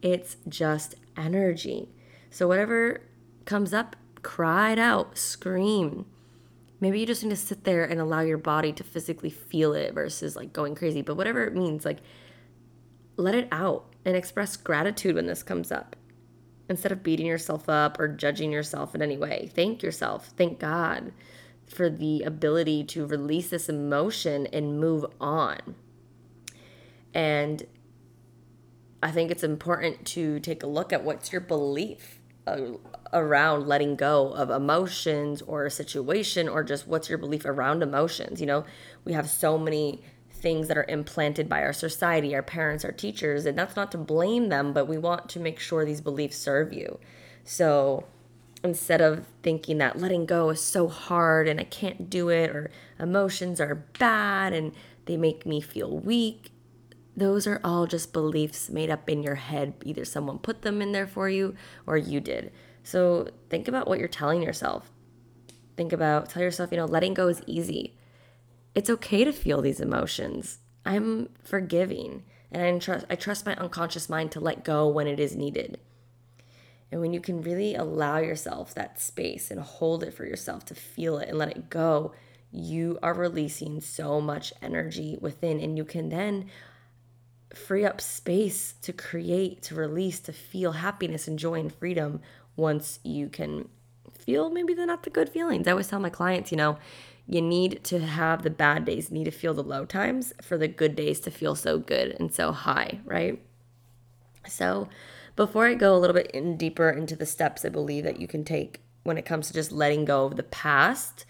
it's 0.00 0.36
just 0.48 0.94
energy. 1.16 1.88
So, 2.30 2.48
whatever 2.48 3.02
comes 3.44 3.74
up, 3.74 3.96
cry 4.22 4.72
it 4.72 4.78
out, 4.78 5.18
scream. 5.18 6.06
Maybe 6.80 7.00
you 7.00 7.06
just 7.06 7.22
need 7.22 7.30
to 7.30 7.36
sit 7.36 7.64
there 7.64 7.84
and 7.84 8.00
allow 8.00 8.20
your 8.20 8.38
body 8.38 8.72
to 8.72 8.82
physically 8.82 9.30
feel 9.30 9.72
it 9.72 9.94
versus 9.94 10.34
like 10.36 10.52
going 10.52 10.74
crazy. 10.74 11.02
But 11.02 11.16
whatever 11.16 11.44
it 11.44 11.54
means, 11.54 11.84
like 11.84 11.98
let 13.16 13.34
it 13.34 13.48
out 13.52 13.94
and 14.04 14.16
express 14.16 14.56
gratitude 14.56 15.14
when 15.14 15.26
this 15.26 15.42
comes 15.42 15.70
up 15.70 15.96
instead 16.72 16.90
of 16.90 17.02
beating 17.02 17.26
yourself 17.26 17.68
up 17.68 18.00
or 18.00 18.08
judging 18.08 18.50
yourself 18.50 18.94
in 18.94 19.02
any 19.02 19.16
way. 19.16 19.50
Thank 19.54 19.82
yourself. 19.82 20.32
Thank 20.36 20.58
God 20.58 21.12
for 21.66 21.88
the 21.88 22.22
ability 22.22 22.84
to 22.84 23.06
release 23.06 23.50
this 23.50 23.68
emotion 23.68 24.46
and 24.52 24.80
move 24.80 25.06
on. 25.20 25.76
And 27.14 27.62
I 29.02 29.10
think 29.10 29.30
it's 29.30 29.44
important 29.44 30.04
to 30.08 30.40
take 30.40 30.62
a 30.62 30.66
look 30.66 30.92
at 30.92 31.04
what's 31.04 31.30
your 31.30 31.40
belief 31.40 32.20
around 33.12 33.68
letting 33.68 33.94
go 33.94 34.32
of 34.32 34.50
emotions 34.50 35.42
or 35.42 35.64
a 35.64 35.70
situation 35.70 36.48
or 36.48 36.64
just 36.64 36.88
what's 36.88 37.08
your 37.08 37.18
belief 37.18 37.44
around 37.44 37.82
emotions. 37.82 38.40
You 38.40 38.46
know, 38.46 38.64
we 39.04 39.12
have 39.12 39.28
so 39.28 39.58
many 39.58 40.02
things 40.42 40.68
that 40.68 40.76
are 40.76 40.86
implanted 40.88 41.48
by 41.48 41.62
our 41.62 41.72
society, 41.72 42.34
our 42.34 42.42
parents, 42.42 42.84
our 42.84 42.92
teachers, 42.92 43.46
and 43.46 43.56
that's 43.56 43.76
not 43.76 43.92
to 43.92 43.98
blame 43.98 44.48
them, 44.48 44.72
but 44.72 44.88
we 44.88 44.98
want 44.98 45.28
to 45.30 45.40
make 45.40 45.60
sure 45.60 45.84
these 45.84 46.00
beliefs 46.00 46.36
serve 46.36 46.72
you. 46.72 46.98
So, 47.44 48.04
instead 48.64 49.00
of 49.00 49.26
thinking 49.42 49.78
that 49.78 49.98
letting 49.98 50.26
go 50.26 50.50
is 50.50 50.60
so 50.60 50.88
hard 50.88 51.48
and 51.48 51.58
I 51.58 51.64
can't 51.64 52.10
do 52.10 52.28
it 52.28 52.50
or 52.50 52.70
emotions 52.98 53.60
are 53.60 53.86
bad 53.98 54.52
and 54.52 54.72
they 55.06 55.16
make 55.16 55.46
me 55.46 55.60
feel 55.60 55.98
weak, 55.98 56.52
those 57.16 57.46
are 57.46 57.60
all 57.62 57.86
just 57.86 58.12
beliefs 58.12 58.70
made 58.70 58.90
up 58.90 59.08
in 59.08 59.22
your 59.22 59.34
head. 59.36 59.74
Either 59.84 60.04
someone 60.04 60.38
put 60.38 60.62
them 60.62 60.80
in 60.80 60.92
there 60.92 61.06
for 61.06 61.28
you 61.28 61.54
or 61.86 61.96
you 61.96 62.20
did. 62.20 62.52
So 62.82 63.28
think 63.48 63.68
about 63.68 63.86
what 63.88 63.98
you're 63.98 64.08
telling 64.08 64.42
yourself. 64.42 64.90
Think 65.76 65.92
about, 65.92 66.30
tell 66.30 66.42
yourself, 66.42 66.70
you 66.70 66.76
know, 66.76 66.84
letting 66.84 67.14
go 67.14 67.28
is 67.28 67.42
easy. 67.46 67.94
It's 68.74 68.90
okay 68.90 69.24
to 69.24 69.32
feel 69.32 69.60
these 69.60 69.80
emotions. 69.80 70.58
I'm 70.84 71.28
forgiving 71.42 72.24
and 72.50 72.62
I 72.62 72.78
trust, 72.78 73.06
I 73.08 73.16
trust 73.16 73.46
my 73.46 73.54
unconscious 73.56 74.08
mind 74.08 74.32
to 74.32 74.40
let 74.40 74.64
go 74.64 74.88
when 74.88 75.06
it 75.06 75.18
is 75.18 75.34
needed. 75.34 75.80
And 76.90 77.00
when 77.00 77.14
you 77.14 77.20
can 77.20 77.40
really 77.40 77.74
allow 77.74 78.18
yourself 78.18 78.74
that 78.74 79.00
space 79.00 79.50
and 79.50 79.60
hold 79.60 80.02
it 80.02 80.12
for 80.12 80.26
yourself 80.26 80.66
to 80.66 80.74
feel 80.74 81.18
it 81.18 81.30
and 81.30 81.38
let 81.38 81.50
it 81.50 81.70
go, 81.70 82.12
you 82.50 82.98
are 83.02 83.14
releasing 83.14 83.80
so 83.80 84.20
much 84.20 84.52
energy 84.60 85.16
within, 85.18 85.58
and 85.58 85.78
you 85.78 85.86
can 85.86 86.10
then 86.10 86.50
free 87.54 87.86
up 87.86 87.98
space 87.98 88.74
to 88.82 88.92
create, 88.92 89.62
to 89.62 89.74
release, 89.74 90.20
to 90.20 90.34
feel 90.34 90.72
happiness 90.72 91.26
and 91.26 91.38
joy 91.38 91.60
and 91.60 91.74
freedom 91.74 92.20
once 92.54 92.98
you 93.02 93.30
can 93.30 93.70
feel 94.12 94.50
maybe 94.50 94.74
they're 94.74 94.84
not 94.84 95.02
the 95.02 95.10
good 95.10 95.30
feelings. 95.30 95.66
I 95.66 95.70
always 95.70 95.88
tell 95.88 95.98
my 95.98 96.10
clients, 96.10 96.50
you 96.50 96.58
know, 96.58 96.76
you 97.26 97.40
need 97.40 97.84
to 97.84 98.00
have 98.00 98.42
the 98.42 98.50
bad 98.50 98.84
days, 98.84 99.10
you 99.10 99.18
need 99.18 99.24
to 99.24 99.30
feel 99.30 99.54
the 99.54 99.62
low 99.62 99.84
times 99.84 100.32
for 100.42 100.58
the 100.58 100.68
good 100.68 100.96
days 100.96 101.20
to 101.20 101.30
feel 101.30 101.54
so 101.54 101.78
good 101.78 102.16
and 102.18 102.34
so 102.34 102.52
high, 102.52 103.00
right? 103.04 103.40
So, 104.48 104.88
before 105.36 105.66
I 105.66 105.74
go 105.74 105.96
a 105.96 105.98
little 105.98 106.14
bit 106.14 106.30
in 106.32 106.56
deeper 106.56 106.90
into 106.90 107.16
the 107.16 107.24
steps 107.24 107.64
I 107.64 107.68
believe 107.70 108.04
that 108.04 108.20
you 108.20 108.26
can 108.26 108.44
take 108.44 108.80
when 109.02 109.16
it 109.16 109.24
comes 109.24 109.48
to 109.48 109.54
just 109.54 109.72
letting 109.72 110.04
go 110.04 110.26
of 110.26 110.36
the 110.36 110.42
past, 110.42 111.24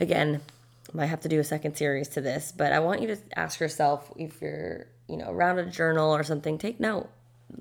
again, 0.00 0.40
I 0.92 0.96
might 0.96 1.06
have 1.06 1.20
to 1.20 1.28
do 1.28 1.38
a 1.38 1.44
second 1.44 1.76
series 1.76 2.08
to 2.08 2.20
this, 2.20 2.52
but 2.52 2.72
I 2.72 2.78
want 2.78 3.02
you 3.02 3.08
to 3.08 3.18
ask 3.36 3.60
yourself 3.60 4.10
if 4.16 4.40
you're, 4.40 4.86
you 5.06 5.16
know, 5.16 5.30
around 5.30 5.58
a 5.58 5.66
journal 5.66 6.14
or 6.14 6.22
something, 6.22 6.58
take 6.58 6.80
note. 6.80 7.10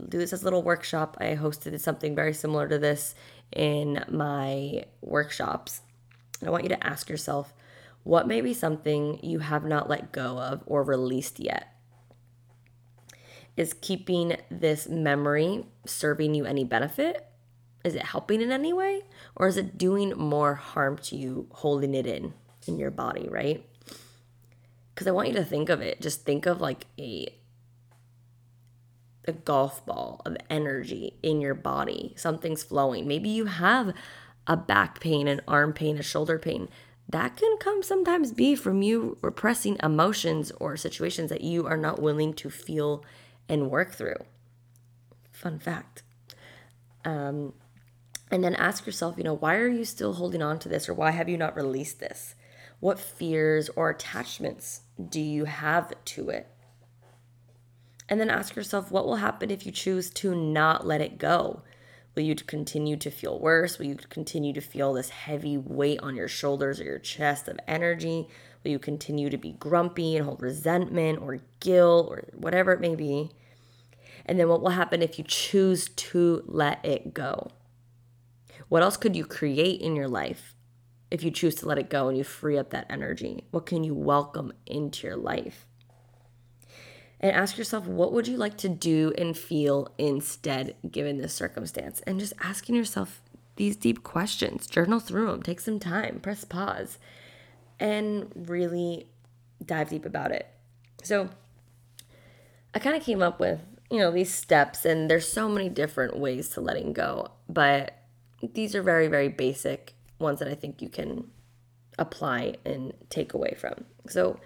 Do 0.10 0.18
this 0.18 0.34
as 0.34 0.42
a 0.42 0.46
little 0.46 0.64
workshop. 0.64 1.18
I 1.20 1.36
hosted 1.36 1.80
something 1.80 2.16
very 2.16 2.34
similar 2.34 2.68
to 2.68 2.78
this 2.78 3.16
in 3.54 4.04
my 4.10 4.84
workshops. 5.02 5.82
I 6.46 6.50
want 6.50 6.64
you 6.64 6.70
to 6.70 6.86
ask 6.86 7.10
yourself 7.10 7.54
what 8.04 8.28
may 8.28 8.42
be 8.42 8.54
something 8.54 9.20
you 9.24 9.40
have 9.40 9.66
not 9.66 9.90
let 9.90 10.12
go 10.12 10.40
of 10.40 10.64
or 10.66 10.84
released 10.84 11.40
yet. 11.40 11.74
Is 13.56 13.74
keeping 13.74 14.38
this 14.52 14.88
memory 14.88 15.66
serving 15.86 16.36
you 16.36 16.46
any 16.46 16.64
benefit? 16.64 17.26
Is 17.84 17.96
it 17.96 18.04
helping 18.04 18.42
in 18.42 18.52
any 18.52 18.72
way? 18.72 19.02
Or 19.36 19.48
is 19.48 19.58
it 19.58 19.78
doing 19.78 20.12
more 20.12 20.56
harm 20.56 20.98
to 21.00 21.16
you 21.16 21.48
holding 21.52 21.96
it 21.96 22.06
in 22.06 22.34
in 22.68 22.78
your 22.78 22.92
body, 22.92 23.28
right? 23.30 23.66
Because 24.94 25.08
I 25.08 25.12
want 25.12 25.30
you 25.30 25.34
to 25.36 25.46
think 25.46 25.70
of 25.70 25.82
it. 25.82 26.02
Just 26.02 26.24
think 26.24 26.46
of 26.46 26.62
like 26.62 26.86
a 27.00 27.34
a 29.28 29.34
golf 29.34 29.86
ball 29.86 30.22
of 30.26 30.38
energy 30.50 31.20
in 31.22 31.42
your 31.42 31.54
body. 31.54 32.14
Something's 32.16 32.64
flowing. 32.64 33.08
Maybe 33.08 33.28
you 33.28 33.46
have 33.46 33.94
a 34.48 34.58
back 34.58 35.00
pain, 35.00 35.28
an 35.28 35.42
arm 35.48 35.74
pain, 35.74 35.98
a 35.98 36.04
shoulder 36.04 36.40
pain. 36.40 36.70
That 37.10 37.38
can 37.38 37.58
come 37.58 37.84
sometimes 37.84 38.32
be 38.32 38.56
from 38.56 38.82
you 38.82 39.18
repressing 39.22 39.78
emotions 39.84 40.52
or 40.60 40.76
situations 40.76 41.30
that 41.30 41.42
you 41.42 41.66
are 41.68 41.78
not 41.78 42.02
willing 42.02 42.34
to 42.36 42.50
feel 42.50 43.06
and 43.48 43.70
work 43.70 43.94
through. 43.94 44.26
Fun 45.32 45.60
fact. 45.60 46.04
Um, 47.06 47.54
and 48.30 48.44
then 48.44 48.56
ask 48.56 48.86
yourself, 48.86 49.18
you 49.18 49.24
know, 49.24 49.36
why 49.36 49.56
are 49.56 49.68
you 49.70 49.86
still 49.86 50.14
holding 50.14 50.42
on 50.42 50.60
to 50.60 50.70
this 50.70 50.90
or 50.90 50.94
why 50.94 51.12
have 51.12 51.30
you 51.30 51.38
not 51.38 51.56
released 51.56 52.00
this? 52.00 52.36
What 52.80 53.00
fears 53.00 53.70
or 53.70 53.90
attachments 53.90 54.82
do 55.10 55.22
you 55.22 55.46
have 55.46 55.94
to 56.04 56.30
it? 56.30 56.48
And 58.10 58.20
then 58.20 58.30
ask 58.30 58.56
yourself, 58.56 58.92
what 58.92 59.06
will 59.06 59.18
happen 59.18 59.52
if 59.52 59.66
you 59.66 59.72
choose 59.72 60.10
to 60.12 60.36
not 60.36 60.86
let 60.86 61.02
it 61.02 61.18
go? 61.18 61.62
Will 62.18 62.24
you 62.24 62.34
continue 62.34 62.98
to 62.98 63.12
feel 63.12 63.38
worse? 63.38 63.78
Will 63.78 63.86
you 63.86 63.96
continue 63.96 64.52
to 64.54 64.60
feel 64.60 64.92
this 64.92 65.10
heavy 65.10 65.56
weight 65.56 66.00
on 66.02 66.16
your 66.16 66.28
shoulders 66.28 66.82
or 66.82 66.84
your 66.84 66.98
chest 66.98 67.48
of 67.48 67.60
energy? 67.68 68.28
Will 68.64 68.72
you 68.72 68.80
continue 68.80 69.30
to 69.30 69.38
be 69.38 69.52
grumpy 69.52 70.18
and 70.18 70.26
hold 70.26 70.42
resentment 70.42 71.22
or 71.22 71.38
guilt 71.60 72.08
or 72.10 72.24
whatever 72.34 72.72
it 72.72 72.82
may 72.82 72.96
be? 72.96 73.30
And 74.26 74.40
then 74.40 74.50
what 74.50 74.64
will 74.64 74.72
happen 74.72 75.04
if 75.04 75.20
you 75.20 75.26
choose 75.26 75.90
to 75.90 76.42
let 76.48 76.84
it 76.84 77.14
go? 77.14 77.52
What 78.68 78.82
else 78.82 78.98
could 78.98 79.16
you 79.16 79.24
create 79.24 79.80
in 79.80 79.96
your 79.96 80.08
life 80.08 80.56
if 81.12 81.22
you 81.22 81.30
choose 81.30 81.54
to 81.58 81.68
let 81.68 81.78
it 81.78 81.92
go 81.92 82.08
and 82.08 82.18
you 82.18 82.24
free 82.24 82.58
up 82.58 82.72
that 82.72 82.88
energy? 82.90 83.44
What 83.52 83.68
can 83.68 83.84
you 83.84 83.94
welcome 83.94 84.54
into 84.66 85.06
your 85.06 85.18
life? 85.18 85.68
And 87.20 87.32
ask 87.32 87.58
yourself, 87.58 87.88
what 87.88 88.14
would 88.14 88.28
you 88.28 88.38
like 88.38 88.58
to 88.58 88.70
do 88.70 89.12
and 89.18 89.36
feel 89.36 89.92
instead 89.98 90.76
given 90.90 91.18
this 91.18 91.34
circumstance? 91.34 92.02
And 92.06 92.20
just 92.20 92.34
asking 92.42 92.76
yourself 92.76 93.22
these 93.56 93.76
deep 93.76 94.04
questions. 94.04 94.68
Journal 94.68 95.00
through 95.00 95.32
them, 95.32 95.42
take 95.42 95.60
some 95.60 95.80
time, 95.80 96.20
press 96.20 96.44
pause 96.44 97.00
and 97.80 98.32
really 98.36 99.08
dive 99.66 99.90
deep 99.90 100.06
about 100.06 100.32
it. 100.32 100.48
So 101.04 101.30
I 102.74 102.80
kind 102.80 102.96
of 102.96 103.04
came 103.04 103.22
up 103.22 103.40
with, 103.40 103.60
you 103.90 104.00
know, 104.00 104.12
these 104.12 104.34
steps, 104.34 104.86
and 104.86 105.10
there's 105.10 105.28
so 105.28 105.48
many 105.50 105.70
different 105.70 106.18
ways 106.18 106.50
to 106.50 106.62
letting 106.62 106.94
go, 106.94 107.32
but 107.48 107.94
these 108.42 108.76
are 108.76 108.82
very, 108.82 109.08
very 109.08 109.30
basic 109.30 109.94
ones 110.20 110.40
that 110.40 110.48
I 110.48 110.56
think 110.56 110.82
you 110.82 110.90
can 110.90 111.30
apply 111.98 112.56
and 112.66 112.94
take 113.10 113.34
away 113.34 113.56
from. 113.58 113.86
So 114.08 114.40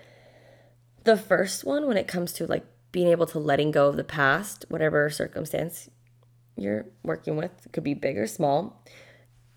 the 1.04 1.18
first 1.18 1.64
one, 1.64 1.88
when 1.88 1.98
it 1.98 2.08
comes 2.08 2.34
to 2.34 2.46
like 2.46 2.66
being 2.92 3.08
able 3.08 3.26
to 3.28 3.40
letting 3.40 3.72
go 3.72 3.88
of 3.88 3.98
the 3.98 4.04
past, 4.04 4.66
whatever 4.70 5.10
circumstance 5.10 5.90
you're 6.58 6.86
working 7.04 7.38
with, 7.38 7.68
could 7.72 7.84
be 7.84 7.94
big 7.94 8.18
or 8.18 8.28
small, 8.28 8.84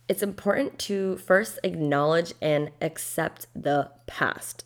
it's 0.08 0.22
important 0.22 0.78
to 0.78 1.16
first 1.16 1.58
acknowledge 1.62 2.34
and 2.40 2.70
accept 2.80 3.46
the 3.54 3.90
past. 4.06 4.64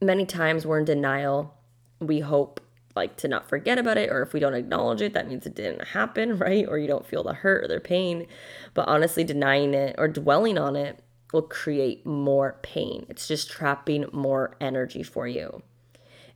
Many 0.00 0.26
times 0.26 0.66
we're 0.66 0.78
in 0.78 0.84
denial. 0.84 1.54
We 2.00 2.20
hope 2.20 2.60
like 2.96 3.16
to 3.16 3.28
not 3.28 3.48
forget 3.48 3.78
about 3.78 3.96
it 3.96 4.10
or 4.10 4.20
if 4.22 4.32
we 4.32 4.40
don't 4.40 4.54
acknowledge 4.54 5.00
it 5.00 5.12
that 5.12 5.28
means 5.28 5.46
it 5.46 5.54
didn't 5.54 5.88
happen, 5.88 6.38
right? 6.38 6.66
Or 6.68 6.78
you 6.78 6.88
don't 6.88 7.06
feel 7.06 7.22
the 7.22 7.34
hurt 7.34 7.64
or 7.64 7.68
the 7.68 7.80
pain. 7.80 8.26
But 8.74 8.88
honestly 8.88 9.24
denying 9.24 9.74
it 9.74 9.94
or 9.98 10.08
dwelling 10.08 10.58
on 10.58 10.76
it 10.76 11.00
will 11.32 11.42
create 11.42 12.04
more 12.04 12.58
pain. 12.62 13.06
It's 13.08 13.28
just 13.28 13.50
trapping 13.50 14.06
more 14.12 14.56
energy 14.60 15.02
for 15.02 15.26
you. 15.26 15.62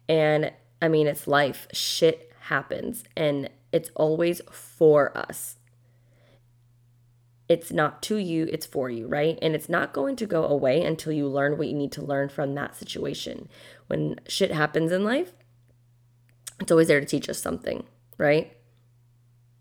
And 0.09 0.53
I 0.81 0.89
mean, 0.89 1.07
it's 1.07 1.27
life. 1.27 1.67
Shit 1.73 2.33
happens 2.41 3.05
and 3.17 3.49
it's 3.73 3.91
always 3.95 4.41
for 4.51 5.17
us 5.17 5.57
it's 7.49 7.71
not 7.71 8.03
to 8.03 8.17
you, 8.17 8.49
it's 8.51 8.67
for 8.67 8.89
you, 8.89 9.07
right? 9.07 9.39
And 9.43 9.55
it's 9.55 9.69
not 9.69 9.93
going 9.93 10.17
to 10.17 10.27
go 10.27 10.45
away 10.45 10.83
until 10.83 11.13
you 11.13 11.29
learn 11.29 11.59
what 11.59 11.69
you 11.69 11.75
need 11.75 11.93
to 11.93 12.03
learn 12.03 12.29
from 12.29 12.55
that 12.55 12.75
situation. 12.75 13.49
When 13.87 14.19
shit 14.27 14.51
happens 14.51 14.93
in 14.93 15.05
life, 15.05 15.33
it's 16.61 16.73
always 16.73 16.89
there 16.89 17.01
to 17.01 17.07
teach 17.07 17.29
us 17.29 17.39
something, 17.39 17.85
right? 18.17 18.57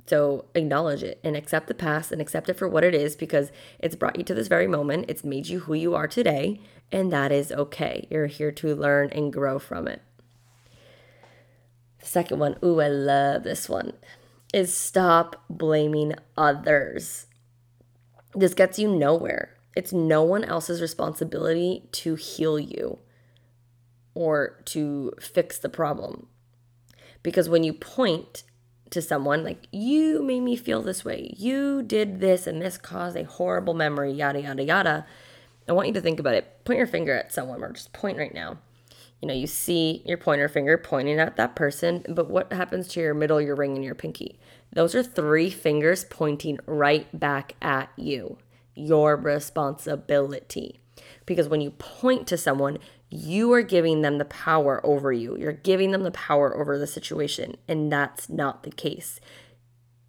So 0.06 0.46
acknowledge 0.54 1.02
it 1.02 1.20
and 1.24 1.36
accept 1.38 1.68
the 1.68 1.74
past 1.74 2.12
and 2.12 2.22
accept 2.22 2.50
it 2.50 2.58
for 2.58 2.68
what 2.68 2.84
it 2.84 2.94
is 2.94 3.16
because 3.16 3.52
it's 3.80 3.96
brought 3.96 4.18
you 4.18 4.24
to 4.24 4.34
this 4.34 4.48
very 4.48 4.68
moment. 4.68 5.06
It's 5.08 5.24
made 5.24 5.48
you 5.48 5.62
who 5.62 5.74
you 5.74 5.96
are 5.96 6.08
today, 6.08 6.60
and 6.92 7.12
that 7.12 7.32
is 7.32 7.52
okay. 7.52 8.08
You're 8.10 8.28
here 8.28 8.52
to 8.52 8.76
learn 8.76 9.10
and 9.12 9.32
grow 9.32 9.60
from 9.60 9.88
it. 9.88 10.02
The 12.00 12.06
second 12.06 12.40
one, 12.40 12.58
ooh, 12.64 12.82
I 12.82 12.90
love 12.90 13.44
this 13.44 13.70
one, 13.70 13.94
is 14.54 14.76
stop 14.76 15.42
blaming 15.50 16.16
others 16.36 17.28
this 18.36 18.54
gets 18.54 18.80
you 18.80 18.88
nowhere. 18.88 19.56
It's 19.76 19.94
no 19.94 20.24
one 20.24 20.44
else's 20.44 20.82
responsibility 20.82 21.84
to 21.94 22.16
heal 22.16 22.60
you 22.60 23.00
or 24.14 24.62
to 24.66 25.14
fix 25.20 25.58
the 25.58 25.70
problem. 25.70 26.28
Because 27.22 27.50
when 27.50 27.64
you 27.64 27.74
point 27.74 28.44
to 28.94 29.02
someone, 29.02 29.44
like, 29.44 29.68
you 29.72 30.24
made 30.24 30.42
me 30.42 30.56
feel 30.56 30.82
this 30.82 31.04
way, 31.04 31.34
you 31.38 31.84
did 31.84 32.20
this, 32.20 32.48
and 32.48 32.62
this 32.62 32.78
caused 32.78 33.18
a 33.18 33.26
horrible 33.26 33.74
memory, 33.74 34.12
yada, 34.12 34.42
yada, 34.42 34.64
yada. 34.64 35.06
I 35.68 35.74
want 35.74 35.88
you 35.88 35.94
to 35.94 36.02
think 36.02 36.20
about 36.20 36.36
it. 36.36 36.64
Point 36.66 36.78
your 36.78 36.88
finger 36.88 37.14
at 37.14 37.34
someone, 37.34 37.64
or 37.64 37.72
just 37.72 37.94
point 37.94 38.18
right 38.18 38.34
now. 38.34 38.58
You 39.22 39.28
know, 39.28 39.34
you 39.34 39.48
see 39.48 40.04
your 40.06 40.18
pointer 40.18 40.50
finger 40.50 40.78
pointing 40.78 41.20
at 41.20 41.38
that 41.38 41.56
person, 41.56 42.04
but 42.10 42.30
what 42.30 42.52
happens 42.52 42.88
to 42.90 43.00
your 43.00 43.14
middle, 43.14 43.40
your 43.40 43.56
ring, 43.56 43.76
and 43.76 43.84
your 43.84 43.96
pinky? 43.96 44.38
Those 44.74 44.96
are 44.96 45.04
three 45.04 45.50
fingers 45.50 46.04
pointing 46.04 46.60
right 46.66 47.08
back 47.18 47.56
at 47.62 47.90
you. 47.96 48.38
Your 48.76 49.16
responsibility. 49.16 50.82
Because 51.26 51.48
when 51.48 51.62
you 51.62 51.72
point 51.72 52.28
to 52.28 52.38
someone, 52.38 52.80
you 53.14 53.54
are 53.54 53.62
giving 53.62 54.02
them 54.02 54.18
the 54.18 54.26
power 54.26 54.84
over 54.84 55.14
you. 55.14 55.38
You're 55.38 55.54
giving 55.54 55.92
them 55.92 56.02
the 56.02 56.10
power 56.10 56.58
over 56.58 56.80
the 56.80 56.88
situation. 56.88 57.56
And 57.68 57.92
that's 57.92 58.28
not 58.28 58.64
the 58.64 58.72
case. 58.72 59.20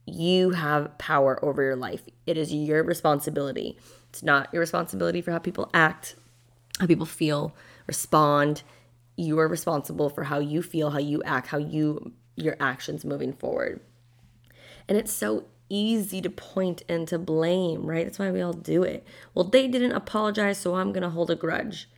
You 0.06 0.50
have 0.50 0.96
power 0.96 1.42
over 1.44 1.62
your 1.62 1.76
life. 1.76 2.02
It 2.26 2.38
is 2.38 2.50
your 2.50 2.82
responsibility. 2.82 3.78
It's 4.08 4.22
not 4.22 4.48
your 4.54 4.60
responsibility 4.60 5.20
for 5.20 5.32
how 5.32 5.38
people 5.38 5.68
act, 5.74 6.16
how 6.80 6.86
people 6.86 7.04
feel, 7.04 7.54
respond. 7.86 8.62
You 9.16 9.38
are 9.38 9.48
responsible 9.48 10.08
for 10.08 10.24
how 10.24 10.38
you 10.38 10.62
feel, 10.62 10.90
how 10.90 10.98
you 10.98 11.22
act, 11.24 11.48
how 11.48 11.58
you 11.58 12.12
your 12.36 12.56
actions 12.58 13.04
moving 13.04 13.34
forward. 13.34 13.80
And 14.88 14.96
it's 14.96 15.12
so 15.12 15.44
easy 15.68 16.22
to 16.22 16.30
point 16.30 16.82
and 16.88 17.06
to 17.08 17.18
blame, 17.18 17.84
right? 17.84 18.06
That's 18.06 18.18
why 18.18 18.30
we 18.30 18.40
all 18.40 18.54
do 18.54 18.82
it. 18.82 19.06
Well, 19.34 19.44
they 19.44 19.68
didn't 19.68 19.92
apologize, 19.92 20.58
so 20.58 20.74
I'm 20.74 20.92
going 20.92 21.02
to 21.02 21.10
hold 21.10 21.30
a 21.30 21.36
grudge. 21.36 21.88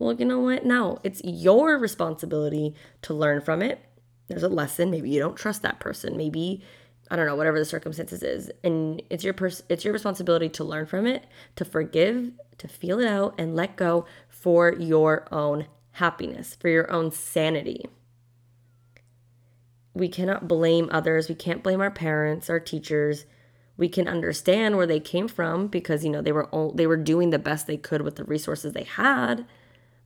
Well, 0.00 0.14
you 0.14 0.24
know 0.24 0.40
what? 0.40 0.64
No, 0.66 0.98
it's 1.04 1.22
your 1.22 1.78
responsibility 1.78 2.74
to 3.02 3.14
learn 3.14 3.40
from 3.40 3.62
it. 3.62 3.78
There's 4.26 4.42
a 4.42 4.48
lesson. 4.48 4.90
Maybe 4.90 5.10
you 5.10 5.20
don't 5.20 5.36
trust 5.36 5.62
that 5.62 5.78
person. 5.78 6.16
Maybe 6.16 6.64
I 7.12 7.16
don't 7.16 7.26
know, 7.26 7.36
whatever 7.36 7.58
the 7.58 7.64
circumstances 7.64 8.22
is. 8.22 8.50
And 8.64 9.02
it's 9.10 9.24
your 9.24 9.34
pers- 9.34 9.62
it's 9.68 9.84
your 9.84 9.92
responsibility 9.92 10.48
to 10.48 10.64
learn 10.64 10.86
from 10.86 11.06
it, 11.06 11.26
to 11.56 11.64
forgive, 11.64 12.32
to 12.58 12.66
feel 12.68 12.98
it 12.98 13.06
out 13.06 13.34
and 13.38 13.54
let 13.54 13.76
go 13.76 14.06
for 14.28 14.72
your 14.72 15.26
own 15.32 15.66
happiness, 15.92 16.56
for 16.60 16.68
your 16.68 16.90
own 16.90 17.12
sanity 17.12 17.86
we 19.94 20.08
cannot 20.08 20.48
blame 20.48 20.88
others. 20.92 21.28
We 21.28 21.34
can't 21.34 21.62
blame 21.62 21.80
our 21.80 21.90
parents, 21.90 22.48
our 22.48 22.60
teachers. 22.60 23.24
We 23.76 23.88
can 23.88 24.08
understand 24.08 24.76
where 24.76 24.86
they 24.86 25.00
came 25.00 25.28
from 25.28 25.66
because 25.66 26.04
you 26.04 26.10
know 26.10 26.22
they 26.22 26.32
were 26.32 26.46
all, 26.46 26.72
they 26.72 26.86
were 26.86 26.96
doing 26.96 27.30
the 27.30 27.38
best 27.38 27.66
they 27.66 27.76
could 27.76 28.02
with 28.02 28.16
the 28.16 28.24
resources 28.24 28.72
they 28.72 28.84
had. 28.84 29.46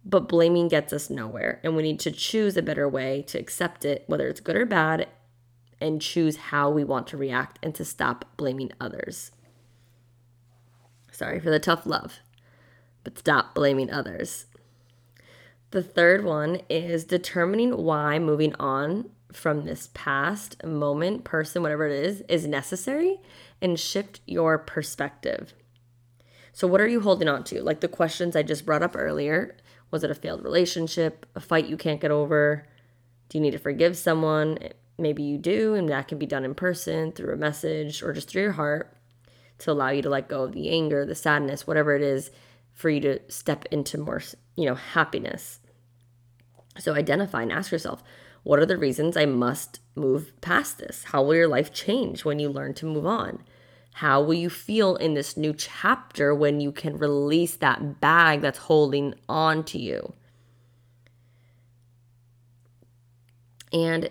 But 0.05 0.29
blaming 0.29 0.69
gets 0.69 0.93
us 0.93 1.09
nowhere, 1.09 1.61
and 1.65 1.77
we 1.77 1.83
need 1.83 2.01
to 2.01 2.11
choose 2.11 2.57
a 2.57 2.63
better 2.63 2.89
way 2.89 3.23
to 3.29 3.39
accept 3.39 3.85
it, 3.85 4.05
whether 4.07 4.29
it's 4.29 4.41
good 4.41 4.57
or 4.57 4.67
bad, 4.67 5.09
and 5.81 6.01
choose 6.01 6.37
how 6.37 6.71
we 6.71 6.85
want 6.85 7.07
to 7.09 7.17
react 7.17 7.59
and 7.63 7.75
to 7.75 7.85
stop 7.85 8.25
blaming 8.37 8.71
others. 8.81 9.31
Sorry 11.11 11.41
for 11.41 11.51
the 11.51 11.59
tough 11.59 11.87
love, 11.87 12.19
but 13.03 13.19
stop 13.19 13.55
blaming 13.55 13.91
others. 13.91 14.47
The 15.71 15.83
third 15.83 16.25
one 16.25 16.61
is 16.69 17.05
determining 17.05 17.77
why 17.77 18.19
moving 18.19 18.55
on 18.57 19.11
from 19.33 19.65
this 19.65 19.91
past 19.93 20.63
moment, 20.65 21.25
person, 21.25 21.63
whatever 21.63 21.87
it 21.87 22.05
is, 22.05 22.21
is 22.29 22.47
necessary 22.47 23.21
and 23.61 23.79
shift 23.79 24.21
your 24.27 24.59
perspective. 24.59 25.55
So, 26.53 26.69
what 26.69 26.81
are 26.81 26.87
you 26.87 27.01
holding 27.01 27.29
on 27.29 27.43
to? 27.45 27.63
Like 27.63 27.81
the 27.81 27.89
questions 27.89 28.37
I 28.37 28.43
just 28.43 28.65
brought 28.65 28.83
up 28.83 28.95
earlier 28.97 29.57
was 29.91 30.05
it 30.05 30.11
a 30.11 30.15
failed 30.15 30.43
relationship, 30.43 31.27
a 31.35 31.41
fight 31.41 31.67
you 31.67 31.77
can't 31.77 32.01
get 32.01 32.11
over? 32.11 32.67
Do 33.29 33.39
you 33.39 33.43
need 33.43 33.53
to 33.53 33.59
forgive 33.59 33.97
someone? 33.97 34.59
Maybe 34.99 35.23
you 35.23 35.39
do, 35.39 35.75
and 35.75 35.89
that 35.89 36.09
can 36.09 36.19
be 36.19 36.27
done 36.27 36.45
in 36.45 36.55
person 36.55 37.13
through 37.13 37.33
a 37.33 37.37
message 37.37 38.03
or 38.03 38.13
just 38.13 38.29
through 38.29 38.43
your 38.43 38.53
heart 38.53 38.97
to 39.59 39.71
allow 39.71 39.91
you 39.91 40.03
to 40.03 40.11
let 40.11 40.29
go 40.29 40.43
of 40.43 40.53
the 40.53 40.71
anger, 40.71 41.05
the 41.05 41.15
sadness, 41.15 41.67
whatever 41.67 41.95
it 41.95 42.03
is, 42.03 42.31
for 42.73 42.91
you 42.91 43.01
to 43.01 43.21
step 43.29 43.65
into 43.71 43.99
more, 43.99 44.21
you 44.57 44.67
know, 44.67 44.75
happiness. 44.75 45.61
So 46.79 46.95
identify 46.95 47.43
and 47.43 47.53
ask 47.53 47.71
yourself, 47.71 48.03
what 48.43 48.59
are 48.59 48.67
the 48.67 48.77
reasons 48.77 49.17
I 49.17 49.27
must 49.27 49.81
move 49.95 50.39
past 50.41 50.79
this? 50.79 51.05
How 51.05 51.23
will 51.23 51.35
your 51.35 51.49
life 51.49 51.73
change 51.73 52.25
when 52.25 52.39
you 52.39 52.49
learn 52.49 52.75
to 52.75 52.87
move 52.87 53.07
on? 53.07 53.43
How 53.95 54.21
will 54.21 54.35
you 54.35 54.51
feel 54.51 54.97
in 54.97 55.15
this 55.15 55.37
new 55.37 55.53
chapter 55.53 56.35
when 56.35 56.61
you 56.61 56.73
can 56.73 56.99
release 56.99 57.57
that 57.57 58.01
bag 58.01 58.41
that's 58.41 58.59
holding 58.59 59.15
on 59.29 59.63
to 59.65 59.79
you? 59.79 60.15
And 63.73 64.11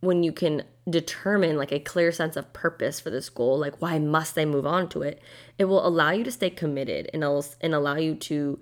when 0.00 0.24
you 0.24 0.32
can 0.32 0.64
determine 0.90 1.56
like 1.56 1.70
a 1.70 1.78
clear 1.78 2.10
sense 2.10 2.36
of 2.36 2.52
purpose 2.52 2.98
for 2.98 3.10
this 3.10 3.28
goal, 3.28 3.58
like 3.58 3.80
why 3.80 4.00
must 4.00 4.36
I 4.36 4.44
move 4.44 4.66
on 4.66 4.88
to 4.90 5.02
it, 5.02 5.22
it 5.56 5.66
will 5.66 5.86
allow 5.86 6.10
you 6.10 6.24
to 6.24 6.32
stay 6.32 6.50
committed 6.50 7.08
and, 7.14 7.22
and 7.60 7.74
allow 7.74 7.96
you 7.96 8.16
to 8.16 8.58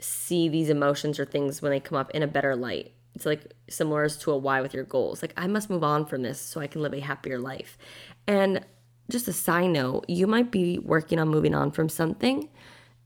see 0.00 0.48
these 0.48 0.70
emotions 0.70 1.18
or 1.18 1.24
things 1.24 1.60
when 1.60 1.70
they 1.70 1.80
come 1.80 1.98
up 1.98 2.12
in 2.12 2.22
a 2.22 2.28
better 2.28 2.54
light 2.54 2.92
it's 3.14 3.26
like 3.26 3.54
similar 3.68 4.08
to 4.08 4.30
a 4.32 4.36
why 4.36 4.60
with 4.60 4.74
your 4.74 4.84
goals. 4.84 5.22
Like, 5.22 5.32
I 5.36 5.46
must 5.46 5.70
move 5.70 5.84
on 5.84 6.04
from 6.06 6.22
this 6.22 6.40
so 6.40 6.60
I 6.60 6.66
can 6.66 6.82
live 6.82 6.94
a 6.94 7.00
happier 7.00 7.38
life. 7.38 7.78
And 8.26 8.64
just 9.10 9.28
a 9.28 9.32
side 9.32 9.70
note, 9.70 10.04
you 10.08 10.26
might 10.26 10.50
be 10.50 10.78
working 10.78 11.18
on 11.18 11.28
moving 11.28 11.54
on 11.54 11.70
from 11.70 11.88
something 11.88 12.48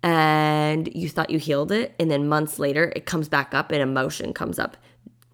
and 0.03 0.89
you 0.95 1.09
thought 1.09 1.31
you 1.31 1.39
healed 1.39 1.73
it. 1.73 1.95
And 1.99 2.11
then 2.11 2.29
months 2.29 2.59
later, 2.59 2.93
it 2.95 3.07
comes 3.07 3.29
back 3.29 3.55
up 3.55 3.73
and 3.73 3.83
emotion 3.83 4.33
comes 4.33 4.59
up. 4.59 4.77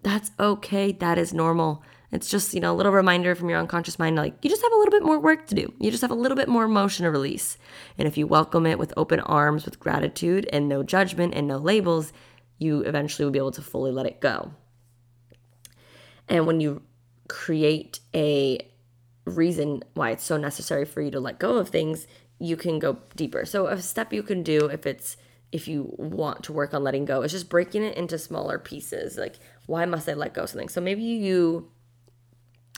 That's 0.03 0.31
okay. 0.39 0.91
That 0.91 1.17
is 1.17 1.33
normal. 1.33 1.83
It's 2.11 2.29
just, 2.29 2.53
you 2.53 2.59
know, 2.59 2.73
a 2.73 2.77
little 2.77 2.91
reminder 2.91 3.35
from 3.35 3.49
your 3.49 3.59
unconscious 3.59 3.99
mind 3.99 4.15
like, 4.15 4.35
you 4.41 4.49
just 4.49 4.61
have 4.61 4.71
a 4.71 4.75
little 4.75 4.91
bit 4.91 5.03
more 5.03 5.19
work 5.19 5.47
to 5.47 5.55
do. 5.55 5.73
You 5.79 5.91
just 5.91 6.01
have 6.01 6.11
a 6.11 6.15
little 6.15 6.37
bit 6.37 6.47
more 6.47 6.63
emotion 6.63 7.03
to 7.03 7.11
release. 7.11 7.57
And 7.97 8.07
if 8.07 8.17
you 8.17 8.25
welcome 8.25 8.65
it 8.65 8.79
with 8.79 8.93
open 8.95 9.19
arms, 9.19 9.65
with 9.65 9.79
gratitude 9.79 10.47
and 10.53 10.69
no 10.69 10.81
judgment 10.81 11.33
and 11.35 11.47
no 11.47 11.57
labels, 11.57 12.13
you 12.57 12.81
eventually 12.81 13.25
will 13.25 13.31
be 13.31 13.39
able 13.39 13.51
to 13.51 13.61
fully 13.61 13.91
let 13.91 14.05
it 14.05 14.21
go. 14.21 14.51
And 16.27 16.47
when 16.47 16.61
you 16.61 16.81
create 17.27 17.99
a 18.13 18.71
reason 19.25 19.83
why 19.93 20.11
it's 20.11 20.23
so 20.23 20.37
necessary 20.37 20.85
for 20.85 21.01
you 21.01 21.11
to 21.11 21.19
let 21.19 21.39
go 21.39 21.57
of 21.57 21.69
things, 21.69 22.07
you 22.39 22.55
can 22.55 22.79
go 22.79 22.99
deeper. 23.15 23.45
So 23.45 23.67
a 23.67 23.81
step 23.81 24.13
you 24.13 24.23
can 24.23 24.43
do 24.43 24.67
if 24.67 24.85
it's 24.85 25.17
if 25.51 25.67
you 25.67 25.93
want 25.97 26.43
to 26.43 26.51
work 26.53 26.73
on 26.73 26.83
letting 26.83 27.05
go 27.05 27.21
is 27.21 27.31
just 27.31 27.49
breaking 27.49 27.83
it 27.83 27.95
into 27.95 28.17
smaller 28.17 28.59
pieces. 28.59 29.17
Like 29.17 29.35
why 29.67 29.85
must 29.85 30.09
I 30.09 30.13
let 30.13 30.33
go 30.33 30.43
of 30.43 30.49
something? 30.49 30.69
So 30.69 30.81
maybe 30.81 31.03
you 31.03 31.71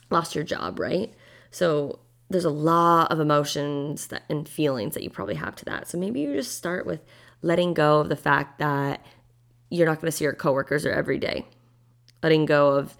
lost 0.09 0.35
your 0.35 0.43
job, 0.43 0.79
right? 0.79 1.13
So 1.51 1.99
there's 2.29 2.45
a 2.45 2.49
lot 2.49 3.11
of 3.11 3.19
emotions 3.19 4.07
that, 4.07 4.23
and 4.29 4.47
feelings 4.47 4.93
that 4.93 5.03
you 5.03 5.09
probably 5.09 5.35
have 5.35 5.55
to 5.55 5.65
that. 5.65 5.87
So 5.87 5.97
maybe 5.97 6.19
you 6.21 6.33
just 6.33 6.57
start 6.57 6.85
with 6.85 7.01
letting 7.41 7.73
go 7.73 7.99
of 7.99 8.09
the 8.09 8.15
fact 8.15 8.59
that 8.59 9.05
you're 9.69 9.87
not 9.87 10.01
going 10.01 10.11
to 10.11 10.15
see 10.15 10.25
your 10.25 10.33
coworkers 10.33 10.85
or 10.85 10.91
every 10.91 11.17
day. 11.17 11.45
Letting 12.21 12.45
go 12.45 12.73
of 12.73 12.97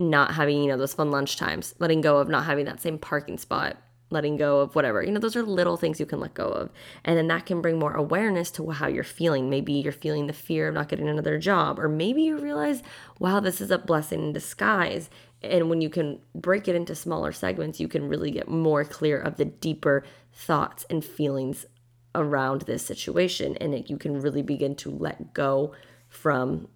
not 0.00 0.34
having, 0.34 0.62
you 0.62 0.68
know, 0.68 0.78
those 0.78 0.94
fun 0.94 1.10
lunch 1.10 1.36
times, 1.36 1.74
letting 1.78 2.00
go 2.00 2.16
of 2.16 2.28
not 2.28 2.46
having 2.46 2.64
that 2.64 2.80
same 2.80 2.98
parking 2.98 3.36
spot, 3.36 3.76
letting 4.10 4.36
go 4.36 4.60
of 4.60 4.74
whatever. 4.74 5.02
You 5.02 5.12
know, 5.12 5.20
those 5.20 5.36
are 5.36 5.42
little 5.42 5.76
things 5.76 6.00
you 6.00 6.06
can 6.06 6.20
let 6.20 6.34
go 6.34 6.46
of. 6.46 6.70
And 7.04 7.16
then 7.16 7.28
that 7.28 7.46
can 7.46 7.60
bring 7.60 7.78
more 7.78 7.92
awareness 7.92 8.50
to 8.52 8.70
how 8.70 8.88
you're 8.88 9.04
feeling. 9.04 9.50
Maybe 9.50 9.74
you're 9.74 9.92
feeling 9.92 10.26
the 10.26 10.32
fear 10.32 10.68
of 10.68 10.74
not 10.74 10.88
getting 10.88 11.08
another 11.08 11.38
job, 11.38 11.78
or 11.78 11.88
maybe 11.88 12.22
you 12.22 12.38
realize, 12.38 12.82
wow, 13.18 13.40
this 13.40 13.60
is 13.60 13.70
a 13.70 13.78
blessing 13.78 14.20
in 14.22 14.32
disguise. 14.32 15.10
And 15.42 15.68
when 15.68 15.80
you 15.80 15.90
can 15.90 16.20
break 16.34 16.66
it 16.66 16.74
into 16.74 16.94
smaller 16.94 17.30
segments, 17.30 17.78
you 17.78 17.86
can 17.86 18.08
really 18.08 18.30
get 18.30 18.48
more 18.48 18.84
clear 18.84 19.20
of 19.20 19.36
the 19.36 19.44
deeper 19.44 20.02
thoughts 20.32 20.86
and 20.88 21.04
feelings 21.04 21.66
around 22.14 22.62
this 22.62 22.84
situation. 22.84 23.56
And 23.58 23.74
it, 23.74 23.90
you 23.90 23.98
can 23.98 24.20
really 24.20 24.42
begin 24.42 24.74
to 24.76 24.90
let 24.90 25.34
go 25.34 25.72
from 26.08 26.68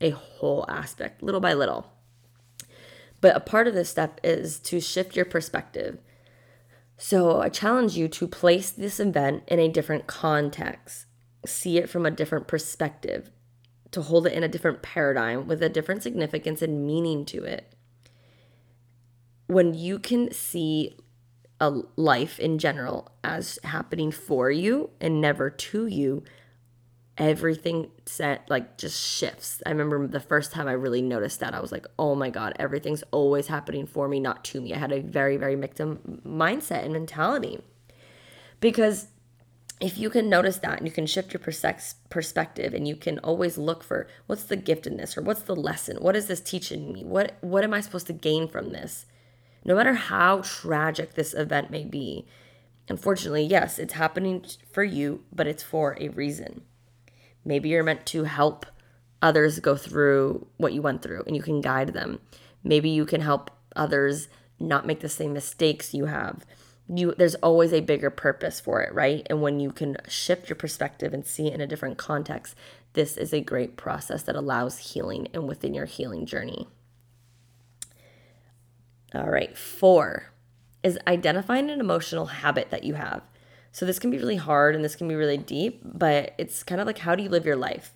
a 0.00 0.10
whole 0.10 0.64
aspect 0.68 1.22
little 1.22 1.40
by 1.40 1.54
little. 1.54 1.93
But 3.24 3.36
a 3.36 3.40
part 3.40 3.66
of 3.66 3.72
this 3.72 3.88
step 3.88 4.20
is 4.22 4.58
to 4.58 4.82
shift 4.82 5.16
your 5.16 5.24
perspective. 5.24 5.96
So 6.98 7.40
I 7.40 7.48
challenge 7.48 7.96
you 7.96 8.06
to 8.06 8.28
place 8.28 8.70
this 8.70 9.00
event 9.00 9.44
in 9.48 9.58
a 9.58 9.66
different 9.66 10.06
context, 10.06 11.06
see 11.46 11.78
it 11.78 11.88
from 11.88 12.04
a 12.04 12.10
different 12.10 12.48
perspective, 12.48 13.30
to 13.92 14.02
hold 14.02 14.26
it 14.26 14.34
in 14.34 14.42
a 14.42 14.48
different 14.48 14.82
paradigm 14.82 15.46
with 15.46 15.62
a 15.62 15.70
different 15.70 16.02
significance 16.02 16.60
and 16.60 16.86
meaning 16.86 17.24
to 17.24 17.44
it. 17.44 17.72
When 19.46 19.72
you 19.72 19.98
can 19.98 20.30
see 20.30 20.98
a 21.58 21.80
life 21.96 22.38
in 22.38 22.58
general 22.58 23.10
as 23.24 23.58
happening 23.64 24.10
for 24.10 24.50
you 24.50 24.90
and 25.00 25.22
never 25.22 25.48
to 25.48 25.86
you, 25.86 26.24
everything 27.16 27.90
set 28.06 28.48
like 28.48 28.76
just 28.76 29.00
shifts. 29.00 29.62
I 29.64 29.70
remember 29.70 30.06
the 30.06 30.20
first 30.20 30.52
time 30.52 30.66
I 30.66 30.72
really 30.72 31.02
noticed 31.02 31.40
that 31.40 31.54
I 31.54 31.60
was 31.60 31.72
like, 31.72 31.86
"Oh 31.98 32.14
my 32.14 32.30
god, 32.30 32.54
everything's 32.58 33.04
always 33.10 33.46
happening 33.46 33.86
for 33.86 34.08
me, 34.08 34.20
not 34.20 34.44
to 34.46 34.60
me." 34.60 34.74
I 34.74 34.78
had 34.78 34.92
a 34.92 35.00
very 35.00 35.36
very 35.36 35.54
victim 35.54 36.20
mindset 36.26 36.84
and 36.84 36.92
mentality. 36.92 37.60
Because 38.60 39.08
if 39.80 39.98
you 39.98 40.08
can 40.08 40.28
notice 40.28 40.58
that 40.58 40.78
and 40.78 40.86
you 40.86 40.92
can 40.92 41.06
shift 41.06 41.32
your 41.32 41.40
perspective 41.40 42.74
and 42.74 42.88
you 42.88 42.96
can 42.96 43.18
always 43.18 43.58
look 43.58 43.82
for 43.82 44.06
what's 44.26 44.44
the 44.44 44.56
gift 44.56 44.86
in 44.86 44.96
this 44.96 45.16
or 45.16 45.22
what's 45.22 45.42
the 45.42 45.56
lesson? 45.56 45.98
What 45.98 46.16
is 46.16 46.26
this 46.26 46.40
teaching 46.40 46.92
me? 46.92 47.04
What 47.04 47.36
what 47.40 47.64
am 47.64 47.74
I 47.74 47.80
supposed 47.80 48.06
to 48.08 48.12
gain 48.12 48.48
from 48.48 48.70
this? 48.70 49.06
No 49.64 49.74
matter 49.74 49.94
how 49.94 50.42
tragic 50.42 51.14
this 51.14 51.34
event 51.34 51.70
may 51.70 51.84
be. 51.84 52.26
Unfortunately, 52.88 53.44
yes, 53.44 53.78
it's 53.78 53.94
happening 53.94 54.44
for 54.70 54.84
you, 54.84 55.24
but 55.32 55.46
it's 55.46 55.62
for 55.62 55.96
a 55.98 56.08
reason. 56.08 56.62
Maybe 57.44 57.68
you're 57.68 57.82
meant 57.82 58.06
to 58.06 58.24
help 58.24 58.66
others 59.20 59.58
go 59.60 59.76
through 59.76 60.46
what 60.56 60.72
you 60.72 60.82
went 60.82 61.02
through 61.02 61.22
and 61.26 61.34
you 61.34 61.42
can 61.42 61.60
guide 61.60 61.88
them. 61.88 62.20
Maybe 62.62 62.88
you 62.88 63.06
can 63.06 63.20
help 63.20 63.50
others 63.74 64.28
not 64.60 64.86
make 64.86 65.00
the 65.00 65.08
same 65.08 65.32
mistakes 65.32 65.94
you 65.94 66.06
have. 66.06 66.44
You 66.88 67.14
there's 67.16 67.34
always 67.36 67.72
a 67.72 67.80
bigger 67.80 68.10
purpose 68.10 68.60
for 68.60 68.82
it, 68.82 68.92
right? 68.92 69.26
And 69.30 69.40
when 69.40 69.60
you 69.60 69.72
can 69.72 69.96
shift 70.06 70.48
your 70.48 70.56
perspective 70.56 71.14
and 71.14 71.24
see 71.26 71.46
it 71.46 71.54
in 71.54 71.60
a 71.60 71.66
different 71.66 71.96
context, 71.96 72.54
this 72.92 73.16
is 73.16 73.32
a 73.32 73.40
great 73.40 73.76
process 73.76 74.22
that 74.24 74.36
allows 74.36 74.92
healing 74.92 75.28
and 75.32 75.48
within 75.48 75.74
your 75.74 75.86
healing 75.86 76.26
journey. 76.26 76.68
All 79.14 79.30
right, 79.30 79.56
4 79.56 80.32
is 80.82 80.98
identifying 81.06 81.70
an 81.70 81.80
emotional 81.80 82.26
habit 82.26 82.70
that 82.70 82.84
you 82.84 82.94
have. 82.94 83.22
So 83.74 83.84
this 83.84 83.98
can 83.98 84.10
be 84.10 84.18
really 84.18 84.36
hard 84.36 84.76
and 84.76 84.84
this 84.84 84.94
can 84.94 85.08
be 85.08 85.16
really 85.16 85.36
deep, 85.36 85.80
but 85.82 86.32
it's 86.38 86.62
kind 86.62 86.80
of 86.80 86.86
like 86.86 86.98
how 86.98 87.16
do 87.16 87.24
you 87.24 87.28
live 87.28 87.44
your 87.44 87.56
life? 87.56 87.92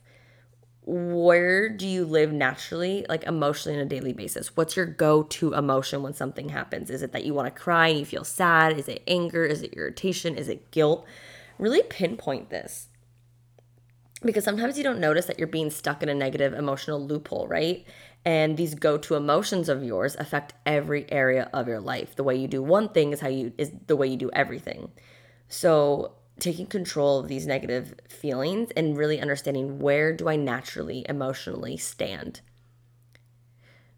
Where 0.84 1.68
do 1.68 1.86
you 1.86 2.04
live 2.04 2.32
naturally, 2.32 3.06
like 3.08 3.22
emotionally 3.22 3.78
on 3.78 3.86
a 3.86 3.88
daily 3.88 4.12
basis? 4.12 4.56
What's 4.56 4.76
your 4.76 4.86
go 4.86 5.22
to 5.22 5.52
emotion 5.52 6.02
when 6.02 6.14
something 6.14 6.48
happens? 6.48 6.90
Is 6.90 7.02
it 7.02 7.12
that 7.12 7.24
you 7.24 7.32
want 7.32 7.46
to 7.46 7.62
cry 7.62 7.86
and 7.86 7.98
you 8.00 8.04
feel 8.04 8.24
sad? 8.24 8.76
Is 8.76 8.88
it 8.88 9.04
anger? 9.06 9.44
Is 9.44 9.62
it 9.62 9.74
irritation? 9.74 10.34
Is 10.34 10.48
it 10.48 10.72
guilt? 10.72 11.06
Really 11.60 11.84
pinpoint 11.84 12.50
this 12.50 12.88
because 14.24 14.42
sometimes 14.42 14.76
you 14.76 14.82
don't 14.82 14.98
notice 14.98 15.26
that 15.26 15.38
you're 15.38 15.46
being 15.46 15.70
stuck 15.70 16.02
in 16.02 16.08
a 16.08 16.14
negative 16.14 16.54
emotional 16.54 17.00
loophole, 17.00 17.46
right? 17.46 17.86
And 18.24 18.56
these 18.56 18.74
go-to 18.74 19.14
emotions 19.14 19.68
of 19.68 19.84
yours 19.84 20.16
affect 20.16 20.54
every 20.66 21.08
area 21.12 21.48
of 21.52 21.68
your 21.68 21.78
life. 21.78 22.16
The 22.16 22.24
way 22.24 22.34
you 22.34 22.48
do 22.48 22.64
one 22.64 22.88
thing 22.88 23.12
is 23.12 23.20
how 23.20 23.28
you 23.28 23.52
is 23.56 23.70
the 23.86 23.94
way 23.94 24.08
you 24.08 24.16
do 24.16 24.30
everything. 24.32 24.90
So, 25.48 26.12
taking 26.38 26.66
control 26.66 27.18
of 27.18 27.28
these 27.28 27.46
negative 27.46 27.94
feelings 28.08 28.70
and 28.76 28.96
really 28.96 29.20
understanding 29.20 29.80
where 29.80 30.12
do 30.12 30.28
I 30.28 30.36
naturally 30.36 31.04
emotionally 31.08 31.76
stand? 31.76 32.42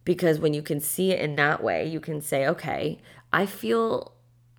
Because 0.04 0.38
when 0.38 0.54
you 0.54 0.62
can 0.62 0.80
see 0.80 1.12
it 1.12 1.20
in 1.20 1.36
that 1.36 1.62
way, 1.62 1.86
you 1.86 2.00
can 2.00 2.22
say, 2.22 2.46
okay, 2.46 2.98
I 3.32 3.44
feel 3.46 4.14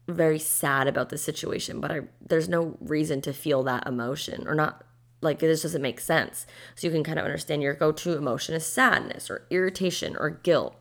very 0.08 0.40
sad 0.40 0.88
about 0.88 1.10
the 1.10 1.18
situation, 1.18 1.80
but 1.80 1.92
I, 1.92 2.02
there's 2.26 2.50
no 2.50 2.78
reason 2.80 3.22
to 3.22 3.34
feel 3.34 3.64
that 3.64 3.88
emotion 3.88 4.48
or 4.48 4.56
not 4.56 4.84
like 5.22 5.40
this 5.40 5.62
doesn't 5.62 5.82
make 5.82 6.00
sense. 6.00 6.46
So 6.76 6.88
you 6.88 6.94
can 6.94 7.04
kind 7.04 7.20
of 7.20 7.26
understand 7.26 7.62
your 7.62 7.74
go 7.74 7.92
to 7.92 8.18
emotion 8.18 8.56
is 8.56 8.66
sadness 8.66 9.30
or 9.30 9.46
irritation 9.50 10.16
or 10.18 10.30
guilt. 10.30 10.76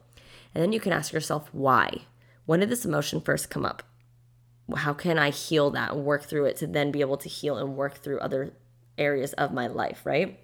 And 0.54 0.62
then 0.62 0.72
you 0.72 0.80
can 0.80 0.92
ask 0.92 1.12
yourself, 1.12 1.48
why? 1.52 2.06
When 2.46 2.60
did 2.60 2.70
this 2.70 2.84
emotion 2.84 3.20
first 3.20 3.50
come 3.50 3.64
up? 3.64 3.82
How 4.76 4.92
can 4.92 5.18
I 5.18 5.30
heal 5.30 5.70
that 5.70 5.92
and 5.92 6.04
work 6.04 6.24
through 6.24 6.46
it 6.46 6.56
to 6.56 6.66
then 6.66 6.90
be 6.90 7.00
able 7.00 7.16
to 7.18 7.28
heal 7.28 7.56
and 7.56 7.76
work 7.76 7.94
through 7.94 8.20
other 8.20 8.52
areas 8.98 9.32
of 9.34 9.52
my 9.52 9.66
life, 9.66 10.04
right? 10.04 10.38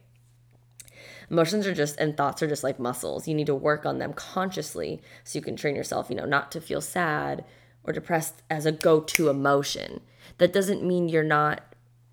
Emotions 1.31 1.67
are 1.67 1.75
just, 1.75 1.99
and 1.99 2.17
thoughts 2.17 2.43
are 2.43 2.47
just 2.47 2.65
like 2.65 2.79
muscles. 2.79 3.27
You 3.27 3.35
need 3.35 3.47
to 3.47 3.55
work 3.55 3.85
on 3.85 3.99
them 3.99 4.12
consciously 4.12 5.03
so 5.25 5.39
you 5.39 5.45
can 5.45 5.57
train 5.57 5.77
yourself, 5.77 6.09
you 6.09 6.17
know, 6.17 6.25
not 6.25 6.53
to 6.53 6.61
feel 6.61 6.81
sad 6.81 7.45
or 7.85 7.93
depressed 7.93 8.43
as 8.49 8.67
a 8.67 8.73
go 8.73 9.01
to 9.01 9.29
emotion. 9.29 10.01
That 10.39 10.53
doesn't 10.53 10.85
mean 10.85 11.09
you're 11.09 11.25
not, 11.25 11.62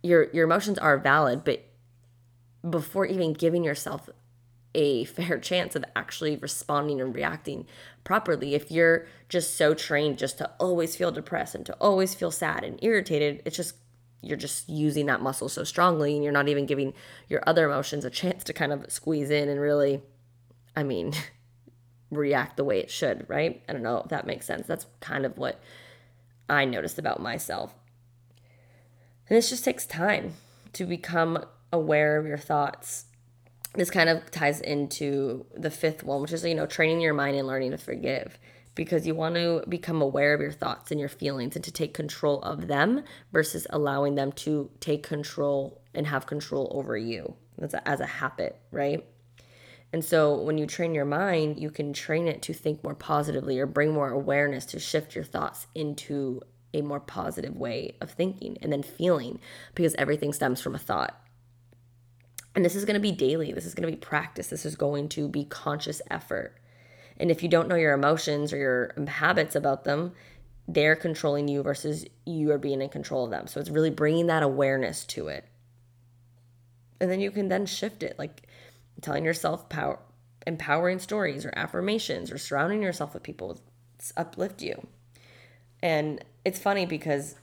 your, 0.01 0.29
your 0.31 0.45
emotions 0.45 0.77
are 0.79 0.97
valid, 0.97 1.43
but 1.43 1.63
before 2.67 3.05
even 3.05 3.33
giving 3.33 3.63
yourself 3.63 4.09
a 4.75 5.05
fair 5.05 5.37
chance 5.39 5.75
of 5.75 5.85
actually 5.95 6.35
responding 6.37 6.99
and 6.99 7.15
reacting 7.15 7.65
properly. 8.03 8.55
If 8.55 8.71
you're 8.71 9.07
just 9.29 9.55
so 9.55 9.73
trained 9.73 10.17
just 10.17 10.37
to 10.39 10.49
always 10.59 10.95
feel 10.95 11.11
depressed 11.11 11.55
and 11.55 11.65
to 11.65 11.73
always 11.79 12.15
feel 12.15 12.31
sad 12.31 12.63
and 12.63 12.79
irritated, 12.83 13.41
it's 13.45 13.57
just 13.57 13.75
you're 14.21 14.37
just 14.37 14.69
using 14.69 15.05
that 15.07 15.21
muscle 15.21 15.49
so 15.49 15.63
strongly 15.65 16.15
and 16.15 16.23
you're 16.23 16.31
not 16.31 16.47
even 16.47 16.65
giving 16.65 16.93
your 17.27 17.43
other 17.45 17.65
emotions 17.65 18.05
a 18.05 18.09
chance 18.09 18.43
to 18.45 18.53
kind 18.53 18.71
of 18.71 18.89
squeeze 18.89 19.29
in 19.29 19.49
and 19.49 19.59
really 19.59 20.01
I 20.75 20.83
mean 20.83 21.13
react 22.09 22.57
the 22.57 22.63
way 22.63 22.79
it 22.79 22.89
should, 22.89 23.25
right? 23.29 23.61
I 23.67 23.73
don't 23.73 23.83
know 23.83 23.97
if 23.97 24.09
that 24.09 24.27
makes 24.27 24.45
sense. 24.45 24.65
That's 24.67 24.85
kind 25.01 25.25
of 25.25 25.37
what 25.37 25.59
I 26.49 26.65
noticed 26.65 26.99
about 26.99 27.21
myself. 27.21 27.73
And 29.27 29.37
this 29.37 29.49
just 29.49 29.65
takes 29.65 29.85
time 29.85 30.33
to 30.73 30.85
become 30.85 31.43
aware 31.71 32.17
of 32.17 32.25
your 32.25 32.37
thoughts. 32.37 33.05
This 33.73 33.89
kind 33.89 34.09
of 34.09 34.29
ties 34.29 34.61
into 34.61 35.45
the 35.55 35.71
fifth 35.71 36.03
one, 36.03 36.21
which 36.21 36.31
is, 36.31 36.43
you 36.45 36.55
know, 36.55 36.67
training 36.67 37.01
your 37.01 37.13
mind 37.13 37.35
and 37.35 37.47
learning 37.47 37.71
to 37.71 37.77
forgive 37.77 38.37
because 38.75 39.05
you 39.05 39.13
want 39.15 39.35
to 39.35 39.63
become 39.67 40.01
aware 40.01 40.33
of 40.33 40.41
your 40.41 40.51
thoughts 40.51 40.91
and 40.91 40.99
your 40.99 41.09
feelings 41.09 41.55
and 41.55 41.63
to 41.65 41.71
take 41.71 41.93
control 41.93 42.41
of 42.41 42.67
them 42.67 43.03
versus 43.31 43.67
allowing 43.69 44.15
them 44.15 44.31
to 44.31 44.69
take 44.79 45.03
control 45.03 45.81
and 45.93 46.07
have 46.07 46.25
control 46.25 46.71
over 46.73 46.97
you. 46.97 47.35
That's 47.57 47.73
a, 47.73 47.87
as 47.87 47.99
a 47.99 48.05
habit, 48.05 48.59
right? 48.71 49.05
And 49.91 50.03
so 50.03 50.41
when 50.41 50.57
you 50.57 50.65
train 50.65 50.95
your 50.95 51.05
mind, 51.05 51.59
you 51.59 51.69
can 51.69 51.93
train 51.93 52.27
it 52.27 52.41
to 52.43 52.53
think 52.53 52.83
more 52.83 52.95
positively 52.95 53.59
or 53.59 53.67
bring 53.67 53.93
more 53.93 54.09
awareness 54.09 54.65
to 54.67 54.79
shift 54.79 55.13
your 55.13 55.23
thoughts 55.23 55.67
into 55.75 56.41
a 56.73 56.81
more 56.81 56.99
positive 56.99 57.55
way 57.55 57.95
of 58.01 58.09
thinking 58.09 58.57
and 58.61 58.73
then 58.73 58.81
feeling 58.81 59.39
because 59.75 59.93
everything 59.95 60.33
stems 60.33 60.59
from 60.59 60.73
a 60.73 60.79
thought. 60.79 61.19
And 62.55 62.63
this 62.63 62.75
is 62.75 62.85
going 62.85 62.95
to 62.95 62.99
be 62.99 63.11
daily. 63.11 63.51
This 63.51 63.65
is 63.65 63.73
going 63.73 63.89
to 63.89 63.95
be 63.95 63.99
practice. 63.99 64.47
This 64.47 64.65
is 64.65 64.75
going 64.75 65.09
to 65.09 65.27
be 65.27 65.45
conscious 65.45 66.01
effort. 66.09 66.55
And 67.17 67.31
if 67.31 67.43
you 67.43 67.49
don't 67.49 67.67
know 67.67 67.75
your 67.75 67.93
emotions 67.93 68.53
or 68.53 68.57
your 68.57 68.93
habits 69.07 69.55
about 69.55 69.83
them, 69.83 70.13
they're 70.67 70.95
controlling 70.95 71.47
you 71.47 71.61
versus 71.61 72.05
you 72.25 72.51
are 72.51 72.57
being 72.57 72.81
in 72.81 72.89
control 72.89 73.25
of 73.25 73.31
them. 73.31 73.47
So 73.47 73.59
it's 73.59 73.69
really 73.69 73.89
bringing 73.89 74.27
that 74.27 74.43
awareness 74.43 75.05
to 75.07 75.27
it. 75.27 75.45
And 77.01 77.11
then 77.11 77.19
you 77.19 77.31
can 77.31 77.49
then 77.49 77.65
shift 77.65 78.01
it, 78.01 78.17
like 78.17 78.43
telling 79.01 79.25
yourself 79.25 79.67
power, 79.67 79.99
empowering 80.47 80.99
stories 80.99 81.45
or 81.45 81.53
affirmations 81.55 82.31
or 82.31 82.37
surrounding 82.37 82.81
yourself 82.81 83.13
with 83.13 83.23
people 83.23 83.59
uplift 84.15 84.61
you. 84.61 84.87
And 85.81 86.23
it's 86.45 86.59
funny 86.59 86.85
because 86.85 87.35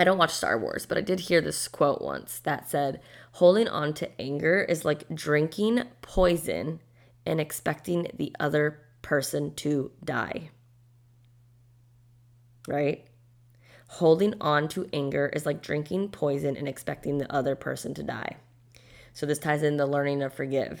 I 0.00 0.04
don't 0.04 0.16
watch 0.16 0.32
Star 0.32 0.58
Wars, 0.58 0.86
but 0.86 0.96
I 0.96 1.02
did 1.02 1.20
hear 1.20 1.42
this 1.42 1.68
quote 1.68 2.00
once 2.00 2.38
that 2.44 2.70
said, 2.70 3.02
holding 3.32 3.68
on 3.68 3.92
to 3.94 4.08
anger 4.18 4.62
is 4.62 4.82
like 4.82 5.06
drinking 5.14 5.82
poison 6.00 6.80
and 7.26 7.38
expecting 7.38 8.10
the 8.14 8.34
other 8.40 8.80
person 9.02 9.54
to 9.56 9.92
die. 10.02 10.52
Right? 12.66 13.04
Holding 13.88 14.32
on 14.40 14.68
to 14.68 14.88
anger 14.90 15.30
is 15.34 15.44
like 15.44 15.60
drinking 15.60 16.08
poison 16.12 16.56
and 16.56 16.66
expecting 16.66 17.18
the 17.18 17.30
other 17.30 17.54
person 17.54 17.92
to 17.92 18.02
die. 18.02 18.38
So 19.12 19.26
this 19.26 19.38
ties 19.38 19.62
in 19.62 19.76
the 19.76 19.84
learning 19.84 20.20
to 20.20 20.30
forgive. 20.30 20.80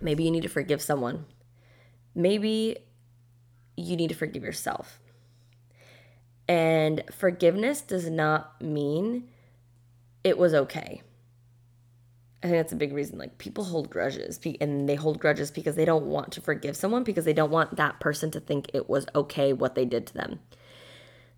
Maybe 0.00 0.24
you 0.24 0.30
need 0.30 0.44
to 0.44 0.48
forgive 0.48 0.80
someone. 0.80 1.26
Maybe 2.14 2.78
you 3.76 3.96
need 3.96 4.08
to 4.08 4.14
forgive 4.14 4.44
yourself. 4.44 4.98
And 6.48 7.04
forgiveness 7.12 7.82
does 7.82 8.08
not 8.08 8.60
mean 8.62 9.28
it 10.24 10.38
was 10.38 10.54
okay. 10.54 11.02
I 12.42 12.46
think 12.46 12.58
that's 12.58 12.72
a 12.72 12.76
big 12.76 12.92
reason. 12.92 13.18
Like 13.18 13.36
people 13.38 13.64
hold 13.64 13.90
grudges 13.90 14.40
and 14.60 14.88
they 14.88 14.94
hold 14.94 15.18
grudges 15.18 15.50
because 15.50 15.76
they 15.76 15.84
don't 15.84 16.06
want 16.06 16.32
to 16.32 16.40
forgive 16.40 16.76
someone 16.76 17.04
because 17.04 17.24
they 17.24 17.32
don't 17.32 17.50
want 17.50 17.76
that 17.76 18.00
person 18.00 18.30
to 18.30 18.40
think 18.40 18.70
it 18.72 18.88
was 18.88 19.06
okay 19.14 19.52
what 19.52 19.74
they 19.74 19.84
did 19.84 20.06
to 20.06 20.14
them. 20.14 20.40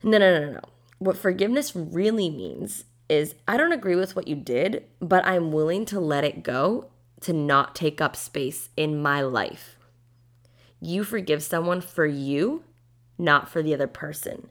No, 0.02 0.18
no, 0.18 0.38
no, 0.38 0.46
no. 0.46 0.52
No. 0.52 0.60
What 0.98 1.16
forgiveness 1.16 1.74
really 1.74 2.28
means 2.28 2.84
is 3.08 3.34
I 3.48 3.56
don't 3.56 3.72
agree 3.72 3.96
with 3.96 4.14
what 4.14 4.28
you 4.28 4.36
did, 4.36 4.84
but 5.00 5.26
I'm 5.26 5.50
willing 5.50 5.86
to 5.86 5.98
let 5.98 6.24
it 6.24 6.42
go 6.42 6.90
to 7.22 7.32
not 7.32 7.74
take 7.74 8.00
up 8.00 8.14
space 8.14 8.68
in 8.76 9.00
my 9.00 9.22
life. 9.22 9.76
You 10.80 11.04
forgive 11.04 11.42
someone 11.42 11.80
for 11.80 12.06
you, 12.06 12.64
not 13.18 13.48
for 13.48 13.62
the 13.62 13.74
other 13.74 13.86
person. 13.86 14.48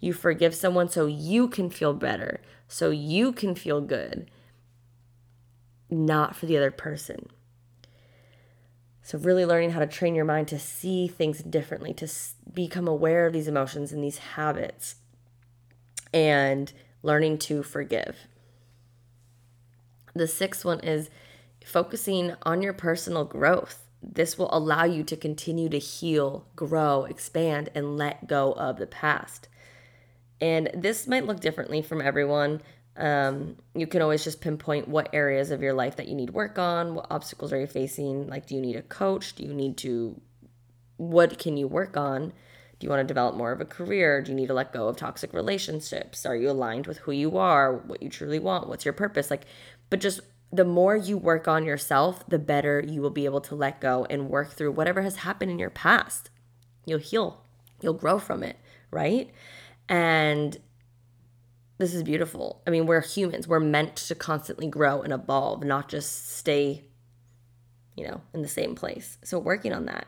You 0.00 0.12
forgive 0.12 0.54
someone 0.54 0.88
so 0.88 1.06
you 1.06 1.48
can 1.48 1.70
feel 1.70 1.92
better, 1.92 2.40
so 2.68 2.90
you 2.90 3.32
can 3.32 3.54
feel 3.54 3.80
good, 3.80 4.30
not 5.90 6.36
for 6.36 6.46
the 6.46 6.56
other 6.56 6.70
person. 6.70 7.28
So, 9.02 9.18
really 9.18 9.46
learning 9.46 9.70
how 9.70 9.80
to 9.80 9.86
train 9.86 10.14
your 10.14 10.26
mind 10.26 10.48
to 10.48 10.58
see 10.58 11.08
things 11.08 11.42
differently, 11.42 11.94
to 11.94 12.08
become 12.52 12.86
aware 12.86 13.26
of 13.26 13.32
these 13.32 13.48
emotions 13.48 13.90
and 13.90 14.04
these 14.04 14.18
habits, 14.18 14.96
and 16.12 16.72
learning 17.02 17.38
to 17.38 17.62
forgive. 17.62 18.26
The 20.14 20.28
sixth 20.28 20.64
one 20.64 20.80
is 20.80 21.10
focusing 21.64 22.34
on 22.42 22.60
your 22.60 22.72
personal 22.72 23.24
growth. 23.24 23.86
This 24.02 24.38
will 24.38 24.48
allow 24.52 24.84
you 24.84 25.02
to 25.04 25.16
continue 25.16 25.68
to 25.70 25.78
heal, 25.78 26.46
grow, 26.54 27.04
expand, 27.04 27.70
and 27.74 27.96
let 27.96 28.26
go 28.26 28.52
of 28.52 28.78
the 28.78 28.86
past. 28.86 29.48
And 30.40 30.70
this 30.74 31.06
might 31.06 31.26
look 31.26 31.40
differently 31.40 31.82
from 31.82 32.00
everyone. 32.00 32.62
Um, 32.96 33.56
you 33.74 33.86
can 33.86 34.02
always 34.02 34.24
just 34.24 34.40
pinpoint 34.40 34.88
what 34.88 35.08
areas 35.12 35.50
of 35.50 35.62
your 35.62 35.72
life 35.72 35.96
that 35.96 36.08
you 36.08 36.14
need 36.14 36.30
work 36.30 36.58
on, 36.58 36.94
what 36.94 37.06
obstacles 37.10 37.52
are 37.52 37.60
you 37.60 37.66
facing? 37.66 38.26
Like, 38.28 38.46
do 38.46 38.54
you 38.54 38.60
need 38.60 38.76
a 38.76 38.82
coach? 38.82 39.34
Do 39.36 39.44
you 39.44 39.54
need 39.54 39.76
to, 39.78 40.20
what 40.96 41.38
can 41.38 41.56
you 41.56 41.68
work 41.68 41.96
on? 41.96 42.32
Do 42.78 42.84
you 42.84 42.90
want 42.90 43.00
to 43.00 43.06
develop 43.06 43.36
more 43.36 43.52
of 43.52 43.60
a 43.60 43.64
career? 43.64 44.22
Do 44.22 44.30
you 44.30 44.36
need 44.36 44.48
to 44.48 44.54
let 44.54 44.72
go 44.72 44.88
of 44.88 44.96
toxic 44.96 45.32
relationships? 45.32 46.26
Are 46.26 46.36
you 46.36 46.50
aligned 46.50 46.86
with 46.86 46.98
who 46.98 47.12
you 47.12 47.36
are, 47.38 47.76
what 47.76 48.02
you 48.02 48.08
truly 48.08 48.38
want? 48.38 48.68
What's 48.68 48.84
your 48.84 48.94
purpose? 48.94 49.30
Like, 49.30 49.46
but 49.90 50.00
just 50.00 50.20
the 50.52 50.64
more 50.64 50.96
you 50.96 51.16
work 51.18 51.46
on 51.46 51.64
yourself, 51.64 52.26
the 52.28 52.38
better 52.38 52.80
you 52.80 53.02
will 53.02 53.10
be 53.10 53.26
able 53.26 53.40
to 53.42 53.54
let 53.54 53.80
go 53.80 54.06
and 54.08 54.30
work 54.30 54.52
through 54.52 54.72
whatever 54.72 55.02
has 55.02 55.16
happened 55.16 55.50
in 55.50 55.58
your 55.58 55.70
past. 55.70 56.30
You'll 56.86 56.98
heal, 57.00 57.42
you'll 57.80 57.94
grow 57.94 58.18
from 58.18 58.42
it, 58.42 58.56
right? 58.90 59.30
And 59.88 60.56
this 61.78 61.94
is 61.94 62.02
beautiful. 62.02 62.62
I 62.66 62.70
mean, 62.70 62.86
we're 62.86 63.00
humans. 63.00 63.46
We're 63.46 63.60
meant 63.60 63.96
to 63.96 64.14
constantly 64.14 64.66
grow 64.66 65.02
and 65.02 65.12
evolve, 65.12 65.64
not 65.64 65.88
just 65.88 66.36
stay, 66.36 66.84
you 67.96 68.06
know, 68.06 68.20
in 68.34 68.42
the 68.42 68.48
same 68.48 68.74
place. 68.74 69.18
So, 69.24 69.38
working 69.38 69.72
on 69.72 69.86
that. 69.86 70.06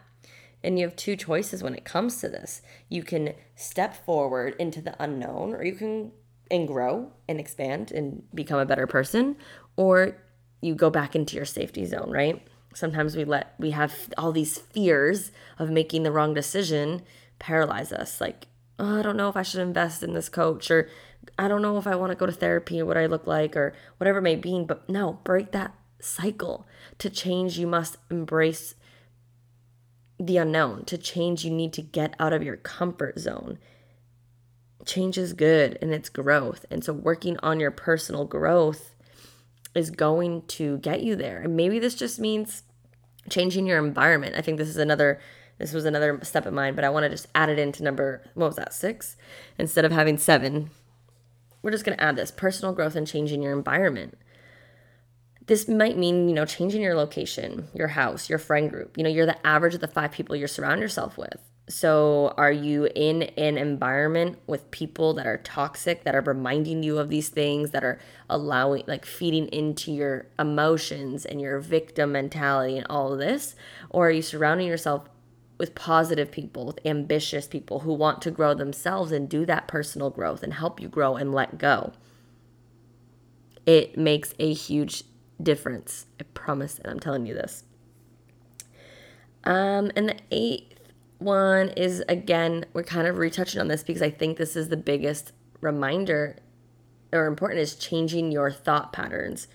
And 0.62 0.78
you 0.78 0.84
have 0.84 0.96
two 0.96 1.16
choices 1.16 1.62
when 1.62 1.74
it 1.74 1.84
comes 1.84 2.20
to 2.20 2.28
this. 2.28 2.60
You 2.88 3.02
can 3.02 3.34
step 3.54 4.04
forward 4.04 4.56
into 4.58 4.82
the 4.82 4.94
unknown, 5.02 5.54
or 5.54 5.64
you 5.64 5.72
can 5.72 6.12
and 6.50 6.66
grow 6.66 7.12
and 7.28 7.38
expand 7.38 7.92
and 7.92 8.24
become 8.34 8.58
a 8.58 8.66
better 8.66 8.86
person, 8.86 9.36
or 9.76 10.16
you 10.60 10.74
go 10.74 10.90
back 10.90 11.14
into 11.14 11.36
your 11.36 11.44
safety 11.44 11.86
zone, 11.86 12.10
right? 12.10 12.46
Sometimes 12.74 13.16
we 13.16 13.24
let 13.24 13.54
we 13.58 13.70
have 13.70 13.94
all 14.18 14.32
these 14.32 14.58
fears 14.58 15.32
of 15.58 15.70
making 15.70 16.02
the 16.02 16.12
wrong 16.12 16.34
decision 16.34 17.02
paralyze 17.38 17.92
us. 17.92 18.20
Like, 18.20 18.46
oh, 18.80 18.98
I 18.98 19.02
don't 19.02 19.16
know 19.16 19.28
if 19.28 19.36
I 19.36 19.42
should 19.42 19.60
invest 19.60 20.02
in 20.02 20.14
this 20.14 20.28
coach, 20.28 20.70
or 20.70 20.88
I 21.38 21.48
don't 21.48 21.62
know 21.62 21.76
if 21.76 21.86
I 21.86 21.94
want 21.94 22.10
to 22.10 22.16
go 22.16 22.26
to 22.26 22.32
therapy 22.32 22.80
or 22.80 22.86
what 22.86 22.96
I 22.96 23.06
look 23.06 23.26
like, 23.26 23.56
or 23.56 23.74
whatever 23.98 24.18
it 24.18 24.22
may 24.22 24.36
be. 24.36 24.64
But 24.66 24.88
no, 24.88 25.20
break 25.22 25.52
that 25.52 25.74
cycle. 26.00 26.66
To 26.98 27.10
change, 27.10 27.58
you 27.58 27.66
must 27.66 27.98
embrace 28.10 28.74
the 30.18 30.38
unknown. 30.38 30.84
To 30.86 30.98
change, 30.98 31.44
you 31.44 31.50
need 31.50 31.72
to 31.74 31.82
get 31.82 32.14
out 32.18 32.32
of 32.32 32.42
your 32.42 32.56
comfort 32.56 33.18
zone. 33.18 33.58
Change 34.86 35.18
is 35.18 35.34
good 35.34 35.78
and 35.82 35.92
it's 35.92 36.08
growth. 36.08 36.64
And 36.70 36.82
so, 36.82 36.94
working 36.94 37.36
on 37.42 37.60
your 37.60 37.70
personal 37.70 38.24
growth 38.24 38.94
is 39.74 39.90
going 39.90 40.42
to 40.46 40.78
get 40.78 41.02
you 41.02 41.16
there. 41.16 41.42
And 41.42 41.54
maybe 41.54 41.78
this 41.78 41.94
just 41.94 42.18
means 42.18 42.62
changing 43.28 43.66
your 43.66 43.84
environment. 43.84 44.34
I 44.36 44.40
think 44.40 44.56
this 44.56 44.68
is 44.68 44.78
another 44.78 45.20
this 45.60 45.74
was 45.74 45.84
another 45.84 46.18
step 46.22 46.46
of 46.46 46.54
mine, 46.54 46.74
but 46.74 46.84
I 46.84 46.88
want 46.88 47.04
to 47.04 47.10
just 47.10 47.28
add 47.34 47.50
it 47.50 47.58
into 47.58 47.82
number 47.82 48.22
what 48.34 48.46
was 48.46 48.56
that? 48.56 48.72
6 48.72 49.16
instead 49.58 49.84
of 49.84 49.92
having 49.92 50.16
7. 50.16 50.70
We're 51.62 51.70
just 51.70 51.84
going 51.84 51.98
to 51.98 52.02
add 52.02 52.16
this 52.16 52.30
personal 52.30 52.74
growth 52.74 52.96
and 52.96 53.06
changing 53.06 53.42
your 53.42 53.52
environment. 53.52 54.16
This 55.46 55.68
might 55.68 55.98
mean, 55.98 56.28
you 56.28 56.34
know, 56.34 56.46
changing 56.46 56.80
your 56.80 56.94
location, 56.94 57.68
your 57.74 57.88
house, 57.88 58.30
your 58.30 58.38
friend 58.38 58.70
group. 58.70 58.96
You 58.96 59.04
know, 59.04 59.10
you're 59.10 59.26
the 59.26 59.46
average 59.46 59.74
of 59.74 59.80
the 59.80 59.88
5 59.88 60.10
people 60.10 60.34
you 60.34 60.46
surround 60.46 60.80
yourself 60.80 61.18
with. 61.18 61.38
So, 61.68 62.34
are 62.36 62.50
you 62.50 62.88
in 62.96 63.22
an 63.22 63.56
environment 63.56 64.38
with 64.48 64.70
people 64.72 65.14
that 65.14 65.26
are 65.26 65.36
toxic, 65.36 66.02
that 66.02 66.16
are 66.16 66.20
reminding 66.20 66.82
you 66.82 66.98
of 66.98 67.10
these 67.10 67.28
things, 67.28 67.70
that 67.70 67.84
are 67.84 68.00
allowing, 68.28 68.84
like, 68.88 69.04
feeding 69.04 69.46
into 69.48 69.92
your 69.92 70.26
emotions 70.38 71.24
and 71.24 71.40
your 71.40 71.60
victim 71.60 72.12
mentality 72.12 72.76
and 72.76 72.86
all 72.88 73.12
of 73.12 73.20
this? 73.20 73.54
Or 73.90 74.08
are 74.08 74.10
you 74.10 74.22
surrounding 74.22 74.66
yourself 74.66 75.04
with 75.60 75.74
positive 75.74 76.32
people, 76.32 76.64
with 76.64 76.80
ambitious 76.86 77.46
people 77.46 77.80
who 77.80 77.92
want 77.92 78.22
to 78.22 78.30
grow 78.30 78.54
themselves 78.54 79.12
and 79.12 79.28
do 79.28 79.44
that 79.44 79.68
personal 79.68 80.08
growth 80.08 80.42
and 80.42 80.54
help 80.54 80.80
you 80.80 80.88
grow 80.88 81.16
and 81.16 81.34
let 81.34 81.58
go? 81.58 81.92
It 83.66 83.98
makes 83.98 84.32
a 84.38 84.54
huge 84.54 85.04
difference. 85.40 86.06
I 86.18 86.24
promise, 86.34 86.78
and 86.78 86.90
I'm 86.90 86.98
telling 86.98 87.26
you 87.26 87.34
this. 87.34 87.64
Um, 89.44 89.92
and 89.94 90.08
the 90.08 90.16
eighth 90.30 90.78
one 91.18 91.68
is 91.70 92.02
again, 92.08 92.64
we're 92.72 92.82
kind 92.82 93.06
of 93.06 93.18
retouching 93.18 93.60
on 93.60 93.68
this 93.68 93.82
because 93.82 94.02
I 94.02 94.10
think 94.10 94.38
this 94.38 94.56
is 94.56 94.70
the 94.70 94.76
biggest 94.78 95.32
reminder 95.60 96.36
or 97.12 97.26
important 97.26 97.60
is 97.60 97.74
changing 97.74 98.32
your 98.32 98.50
thought 98.50 98.94
patterns, 98.94 99.46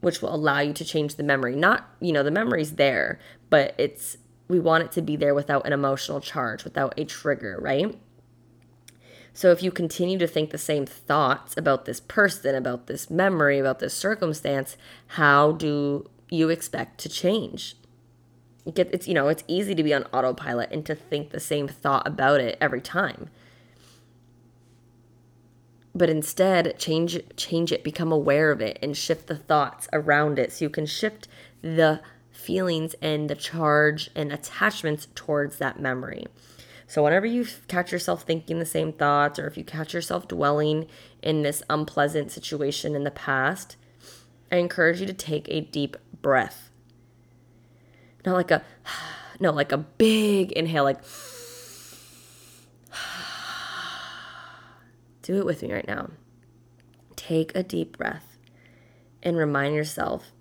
which 0.00 0.20
will 0.20 0.34
allow 0.34 0.58
you 0.58 0.72
to 0.72 0.84
change 0.84 1.14
the 1.14 1.22
memory. 1.22 1.54
Not, 1.54 1.88
you 2.00 2.10
know, 2.10 2.24
the 2.24 2.30
memory's 2.32 2.72
there, 2.72 3.20
but 3.48 3.74
it's 3.78 4.16
we 4.48 4.58
want 4.58 4.84
it 4.84 4.92
to 4.92 5.02
be 5.02 5.16
there 5.16 5.34
without 5.34 5.66
an 5.66 5.72
emotional 5.72 6.20
charge, 6.20 6.64
without 6.64 6.94
a 6.96 7.04
trigger, 7.04 7.58
right? 7.60 7.98
So 9.32 9.52
if 9.52 9.62
you 9.62 9.70
continue 9.70 10.18
to 10.18 10.26
think 10.26 10.50
the 10.50 10.58
same 10.58 10.86
thoughts 10.86 11.56
about 11.56 11.84
this 11.84 12.00
person, 12.00 12.54
about 12.54 12.86
this 12.86 13.08
memory, 13.08 13.58
about 13.58 13.78
this 13.78 13.94
circumstance, 13.94 14.76
how 15.08 15.52
do 15.52 16.08
you 16.30 16.48
expect 16.48 16.98
to 17.00 17.08
change? 17.08 17.76
it's 18.76 19.08
you 19.08 19.14
know 19.14 19.28
it's 19.28 19.44
easy 19.48 19.74
to 19.74 19.82
be 19.82 19.94
on 19.94 20.04
autopilot 20.12 20.70
and 20.70 20.84
to 20.84 20.94
think 20.94 21.30
the 21.30 21.40
same 21.40 21.68
thought 21.68 22.06
about 22.06 22.40
it 22.40 22.58
every 22.60 22.80
time 22.80 23.30
but 25.94 26.10
instead 26.10 26.78
change 26.78 27.18
change 27.36 27.72
it 27.72 27.82
become 27.82 28.12
aware 28.12 28.50
of 28.50 28.60
it 28.60 28.78
and 28.82 28.96
shift 28.96 29.26
the 29.26 29.36
thoughts 29.36 29.88
around 29.92 30.38
it 30.38 30.52
so 30.52 30.64
you 30.64 30.70
can 30.70 30.86
shift 30.86 31.28
the 31.62 32.00
feelings 32.38 32.94
and 33.02 33.28
the 33.28 33.34
charge 33.34 34.10
and 34.14 34.32
attachments 34.32 35.08
towards 35.14 35.58
that 35.58 35.80
memory 35.80 36.26
so 36.86 37.04
whenever 37.04 37.26
you 37.26 37.46
catch 37.66 37.92
yourself 37.92 38.22
thinking 38.22 38.58
the 38.58 38.66
same 38.66 38.92
thoughts 38.92 39.38
or 39.38 39.46
if 39.46 39.58
you 39.58 39.64
catch 39.64 39.92
yourself 39.92 40.26
dwelling 40.28 40.86
in 41.22 41.42
this 41.42 41.62
unpleasant 41.68 42.30
situation 42.30 42.94
in 42.94 43.04
the 43.04 43.10
past 43.10 43.76
i 44.52 44.56
encourage 44.56 45.00
you 45.00 45.06
to 45.06 45.12
take 45.12 45.46
a 45.48 45.60
deep 45.60 45.96
breath 46.22 46.68
not 48.24 48.34
like 48.34 48.50
a, 48.50 48.62
no, 49.40 49.52
like 49.52 49.72
a 49.72 49.78
big 49.78 50.52
inhale, 50.52 50.84
like, 50.84 51.00
do 55.22 55.38
it 55.38 55.46
with 55.46 55.62
me 55.62 55.72
right 55.72 55.88
now. 55.88 56.10
Take 57.16 57.54
a 57.54 57.62
deep 57.62 57.96
breath 57.96 58.36
and 59.22 59.36
remind 59.36 59.74
yourself 59.74 60.32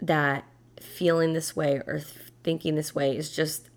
that 0.00 0.44
feeling 0.82 1.32
this 1.32 1.54
way 1.54 1.76
or 1.86 2.00
thinking 2.42 2.74
this 2.74 2.94
way 2.94 3.16
is 3.16 3.34
just 3.34 3.68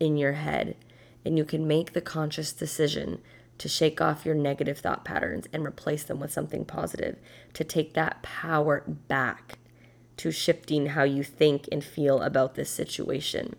in 0.00 0.16
your 0.16 0.32
head. 0.32 0.76
And 1.24 1.38
you 1.38 1.44
can 1.44 1.66
make 1.66 1.92
the 1.92 2.00
conscious 2.00 2.52
decision 2.52 3.20
to 3.58 3.68
shake 3.68 4.00
off 4.00 4.26
your 4.26 4.34
negative 4.34 4.78
thought 4.78 5.04
patterns 5.04 5.46
and 5.52 5.64
replace 5.64 6.02
them 6.02 6.18
with 6.18 6.32
something 6.32 6.64
positive, 6.64 7.16
to 7.54 7.62
take 7.62 7.94
that 7.94 8.22
power 8.22 8.82
back 8.86 9.58
to 10.16 10.30
shifting 10.30 10.86
how 10.86 11.04
you 11.04 11.22
think 11.22 11.68
and 11.70 11.84
feel 11.84 12.22
about 12.22 12.54
this 12.54 12.70
situation. 12.70 13.54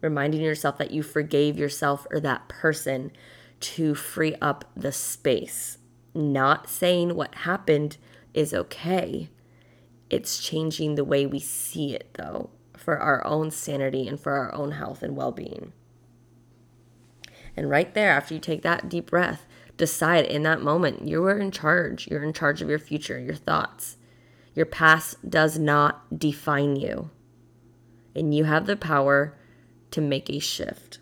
Reminding 0.00 0.40
yourself 0.40 0.78
that 0.78 0.90
you 0.90 1.02
forgave 1.02 1.58
yourself 1.58 2.06
or 2.10 2.18
that 2.20 2.48
person 2.48 3.12
to 3.60 3.94
free 3.94 4.34
up 4.40 4.64
the 4.76 4.90
space. 4.90 5.78
Not 6.14 6.68
saying 6.68 7.14
what 7.14 7.34
happened 7.34 7.98
is 8.34 8.52
okay. 8.52 9.28
It's 10.12 10.38
changing 10.38 10.94
the 10.94 11.04
way 11.04 11.24
we 11.24 11.38
see 11.38 11.94
it, 11.94 12.10
though, 12.14 12.50
for 12.76 12.98
our 12.98 13.26
own 13.26 13.50
sanity 13.50 14.06
and 14.06 14.20
for 14.20 14.34
our 14.34 14.54
own 14.54 14.72
health 14.72 15.02
and 15.02 15.16
well 15.16 15.32
being. 15.32 15.72
And 17.56 17.70
right 17.70 17.92
there, 17.94 18.10
after 18.10 18.34
you 18.34 18.40
take 18.40 18.60
that 18.60 18.90
deep 18.90 19.08
breath, 19.08 19.46
decide 19.78 20.26
in 20.26 20.42
that 20.42 20.60
moment 20.60 21.08
you 21.08 21.24
are 21.24 21.38
in 21.38 21.50
charge. 21.50 22.08
You're 22.08 22.22
in 22.22 22.34
charge 22.34 22.60
of 22.60 22.68
your 22.68 22.78
future, 22.78 23.18
your 23.18 23.34
thoughts. 23.34 23.96
Your 24.54 24.66
past 24.66 25.30
does 25.30 25.58
not 25.58 26.18
define 26.18 26.76
you. 26.76 27.10
And 28.14 28.34
you 28.34 28.44
have 28.44 28.66
the 28.66 28.76
power 28.76 29.38
to 29.92 30.02
make 30.02 30.28
a 30.28 30.40
shift. 30.40 30.98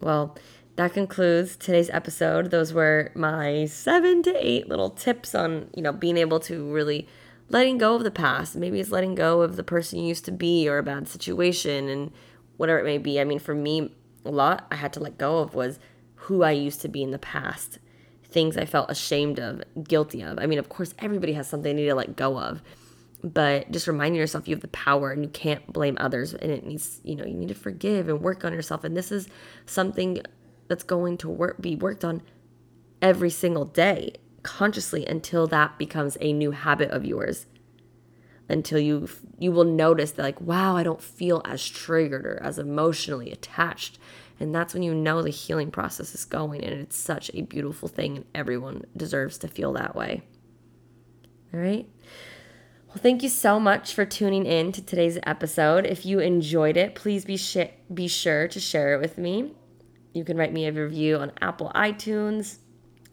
Well, 0.00 0.34
that 0.78 0.92
concludes 0.92 1.56
today's 1.56 1.90
episode. 1.90 2.52
Those 2.52 2.72
were 2.72 3.10
my 3.16 3.66
seven 3.66 4.22
to 4.22 4.46
eight 4.46 4.68
little 4.68 4.90
tips 4.90 5.34
on, 5.34 5.70
you 5.74 5.82
know, 5.82 5.90
being 5.90 6.16
able 6.16 6.38
to 6.38 6.72
really 6.72 7.08
letting 7.48 7.78
go 7.78 7.96
of 7.96 8.04
the 8.04 8.12
past. 8.12 8.54
Maybe 8.54 8.78
it's 8.78 8.92
letting 8.92 9.16
go 9.16 9.40
of 9.40 9.56
the 9.56 9.64
person 9.64 9.98
you 9.98 10.06
used 10.06 10.24
to 10.26 10.30
be 10.30 10.68
or 10.68 10.78
a 10.78 10.84
bad 10.84 11.08
situation 11.08 11.88
and 11.88 12.12
whatever 12.58 12.78
it 12.78 12.84
may 12.84 12.98
be. 12.98 13.20
I 13.20 13.24
mean, 13.24 13.40
for 13.40 13.56
me, 13.56 13.92
a 14.24 14.30
lot 14.30 14.68
I 14.70 14.76
had 14.76 14.92
to 14.92 15.00
let 15.00 15.18
go 15.18 15.38
of 15.38 15.52
was 15.52 15.80
who 16.14 16.44
I 16.44 16.52
used 16.52 16.80
to 16.82 16.88
be 16.88 17.02
in 17.02 17.10
the 17.10 17.18
past 17.18 17.80
things 18.22 18.56
I 18.56 18.64
felt 18.64 18.88
ashamed 18.88 19.40
of, 19.40 19.64
guilty 19.82 20.22
of. 20.22 20.38
I 20.38 20.46
mean, 20.46 20.60
of 20.60 20.68
course, 20.68 20.94
everybody 21.00 21.32
has 21.32 21.48
something 21.48 21.74
they 21.74 21.82
need 21.82 21.88
to 21.88 21.96
let 21.96 22.14
go 22.14 22.38
of, 22.38 22.62
but 23.24 23.68
just 23.72 23.88
reminding 23.88 24.20
yourself 24.20 24.46
you 24.46 24.54
have 24.54 24.62
the 24.62 24.68
power 24.68 25.10
and 25.10 25.24
you 25.24 25.30
can't 25.30 25.72
blame 25.72 25.96
others. 25.98 26.34
And 26.34 26.52
it 26.52 26.64
needs, 26.64 27.00
you 27.02 27.16
know, 27.16 27.24
you 27.24 27.34
need 27.34 27.48
to 27.48 27.54
forgive 27.56 28.08
and 28.08 28.20
work 28.20 28.44
on 28.44 28.52
yourself. 28.52 28.84
And 28.84 28.96
this 28.96 29.10
is 29.10 29.26
something 29.66 30.22
that's 30.68 30.84
going 30.84 31.16
to 31.18 31.28
work, 31.28 31.60
be 31.60 31.74
worked 31.74 32.04
on 32.04 32.22
every 33.02 33.30
single 33.30 33.64
day 33.64 34.12
consciously 34.42 35.04
until 35.06 35.46
that 35.46 35.78
becomes 35.78 36.16
a 36.20 36.32
new 36.32 36.52
habit 36.52 36.90
of 36.90 37.04
yours 37.04 37.46
until 38.48 38.78
you 38.78 39.08
you 39.38 39.52
will 39.52 39.64
notice 39.64 40.12
that 40.12 40.22
like 40.22 40.40
wow 40.40 40.76
i 40.76 40.82
don't 40.82 41.02
feel 41.02 41.42
as 41.44 41.68
triggered 41.68 42.24
or 42.24 42.40
as 42.42 42.58
emotionally 42.58 43.30
attached 43.30 43.98
and 44.40 44.54
that's 44.54 44.72
when 44.72 44.82
you 44.82 44.94
know 44.94 45.22
the 45.22 45.30
healing 45.30 45.70
process 45.70 46.14
is 46.14 46.24
going, 46.24 46.64
and 46.64 46.72
it's 46.80 46.96
such 46.96 47.30
a 47.34 47.42
beautiful 47.42 47.88
thing, 47.88 48.16
and 48.16 48.24
everyone 48.34 48.84
deserves 48.96 49.38
to 49.38 49.48
feel 49.48 49.72
that 49.72 49.96
way. 49.96 50.22
All 51.52 51.60
right. 51.60 51.88
Well, 52.88 52.98
thank 52.98 53.22
you 53.22 53.28
so 53.28 53.58
much 53.58 53.94
for 53.94 54.04
tuning 54.04 54.46
in 54.46 54.72
to 54.72 54.82
today's 54.82 55.18
episode. 55.24 55.86
If 55.86 56.06
you 56.06 56.20
enjoyed 56.20 56.76
it, 56.76 56.94
please 56.94 57.24
be 57.24 57.36
sh- 57.36 57.74
be 57.92 58.06
sure 58.06 58.48
to 58.48 58.60
share 58.60 58.94
it 58.94 59.00
with 59.00 59.18
me. 59.18 59.52
You 60.12 60.24
can 60.24 60.36
write 60.36 60.52
me 60.52 60.66
a 60.66 60.72
review 60.72 61.16
on 61.18 61.32
Apple 61.40 61.70
iTunes 61.74 62.58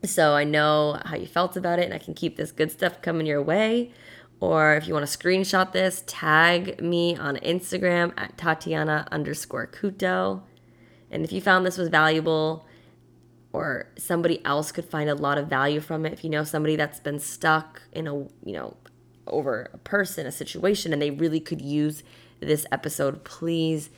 so 0.07 0.33
I 0.35 0.43
know 0.43 0.99
how 1.05 1.15
you 1.15 1.25
felt 1.25 1.57
about 1.57 1.79
it 1.79 1.85
and 1.85 1.93
I 1.93 1.97
can 1.97 2.13
keep 2.13 2.35
this 2.37 2.51
good 2.51 2.71
stuff 2.71 3.01
coming 3.01 3.25
your 3.25 3.41
way. 3.41 3.91
Or 4.39 4.75
if 4.75 4.87
you 4.87 4.93
want 4.93 5.07
to 5.07 5.17
screenshot 5.17 5.71
this, 5.71 6.03
tag 6.07 6.81
me 6.81 7.15
on 7.15 7.37
Instagram 7.37 8.13
at 8.17 8.37
Tatiana 8.37 9.07
underscore 9.11 9.67
Couto. 9.67 10.41
And 11.09 11.23
if 11.23 11.31
you 11.31 11.41
found 11.41 11.65
this 11.65 11.77
was 11.77 11.89
valuable 11.89 12.67
or 13.53 13.87
somebody 13.97 14.43
else 14.45 14.71
could 14.71 14.85
find 14.85 15.09
a 15.09 15.15
lot 15.15 15.37
of 15.37 15.47
value 15.47 15.79
from 15.79 16.05
it, 16.05 16.11
if 16.11 16.23
you 16.23 16.29
know 16.29 16.43
somebody 16.43 16.75
that's 16.75 16.99
been 16.99 17.19
stuck 17.19 17.81
in 17.93 18.07
a, 18.07 18.13
you 18.13 18.53
know, 18.53 18.75
over 19.27 19.69
a 19.73 19.77
person, 19.79 20.27
a 20.27 20.31
situation, 20.31 20.91
and 20.91 21.01
they 21.01 21.11
really 21.11 21.39
could 21.39 21.61
use 21.61 22.03
this 22.41 22.65
episode, 22.71 23.23
please 23.23 23.89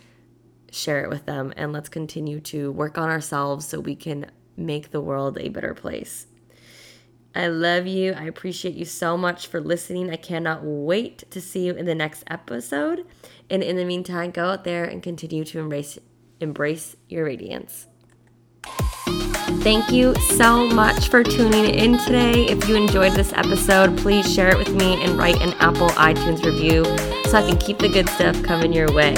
share 0.71 1.03
it 1.03 1.09
with 1.09 1.25
them 1.25 1.53
and 1.55 1.71
let's 1.71 1.89
continue 1.89 2.39
to 2.41 2.71
work 2.71 2.97
on 2.97 3.09
ourselves 3.09 3.67
so 3.67 3.79
we 3.79 3.95
can 3.95 4.29
make 4.55 4.91
the 4.91 5.01
world 5.01 5.37
a 5.39 5.49
better 5.49 5.73
place. 5.73 6.27
I 7.35 7.47
love 7.47 7.85
you. 7.85 8.13
I 8.13 8.23
appreciate 8.23 8.73
you 8.73 8.85
so 8.85 9.15
much 9.15 9.45
for 9.45 9.61
listening. 9.61 10.09
I 10.09 10.15
cannot 10.15 10.61
wait 10.63 11.29
to 11.29 11.39
see 11.39 11.67
you 11.67 11.75
in 11.75 11.85
the 11.85 11.93
next 11.93 12.23
episode. 12.27 13.05
And 13.49 13.61
in 13.61 13.75
the 13.75 13.85
meantime, 13.85 14.31
go 14.31 14.45
out 14.45 14.63
there 14.63 14.85
and 14.85 15.03
continue 15.03 15.43
to 15.45 15.59
embrace 15.59 15.99
embrace 16.39 16.95
your 17.09 17.25
radiance. 17.25 17.87
Thank 19.61 19.91
you 19.91 20.13
so 20.15 20.67
much 20.67 21.09
for 21.09 21.23
tuning 21.23 21.65
in 21.65 21.97
today. 21.99 22.45
If 22.45 22.67
you 22.67 22.75
enjoyed 22.75 23.13
this 23.13 23.33
episode, 23.33 23.97
please 23.97 24.31
share 24.31 24.49
it 24.49 24.57
with 24.57 24.73
me 24.73 25.03
and 25.03 25.17
write 25.17 25.41
an 25.41 25.53
Apple 25.59 25.89
iTunes 25.89 26.43
review 26.43 26.83
so 27.27 27.37
I 27.37 27.47
can 27.47 27.57
keep 27.57 27.77
the 27.79 27.89
good 27.89 28.07
stuff 28.09 28.41
coming 28.43 28.71
your 28.71 28.91
way. 28.93 29.13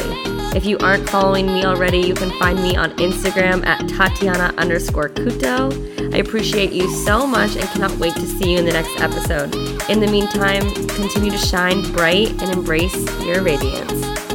If 0.56 0.66
you 0.66 0.80
aren't 0.80 1.08
following 1.08 1.46
me 1.46 1.64
already, 1.64 2.00
you 2.00 2.16
can 2.16 2.32
find 2.40 2.62
me 2.62 2.76
on 2.76 2.92
Instagram 2.98 3.64
at 3.68 3.88
Tatiana 3.88 4.52
underscore 4.58 5.10
Couto. 5.10 6.14
I 6.14 6.18
appreciate 6.18 6.72
you 6.72 6.90
so 6.90 7.28
much 7.28 7.56
and 7.56 7.70
cannot 7.70 7.96
wait 7.98 8.16
to 8.16 8.26
see 8.26 8.54
you 8.54 8.58
in 8.58 8.66
the 8.66 8.74
next 8.74 9.00
episode. 9.00 9.54
In 9.90 10.00
the 10.00 10.08
meantime, 10.08 10.64
continue 10.88 11.30
to 11.30 11.38
shine 11.38 11.84
bright 11.92 12.30
and 12.42 12.52
embrace 12.52 12.96
your 13.24 13.44
radiance. 13.44 14.29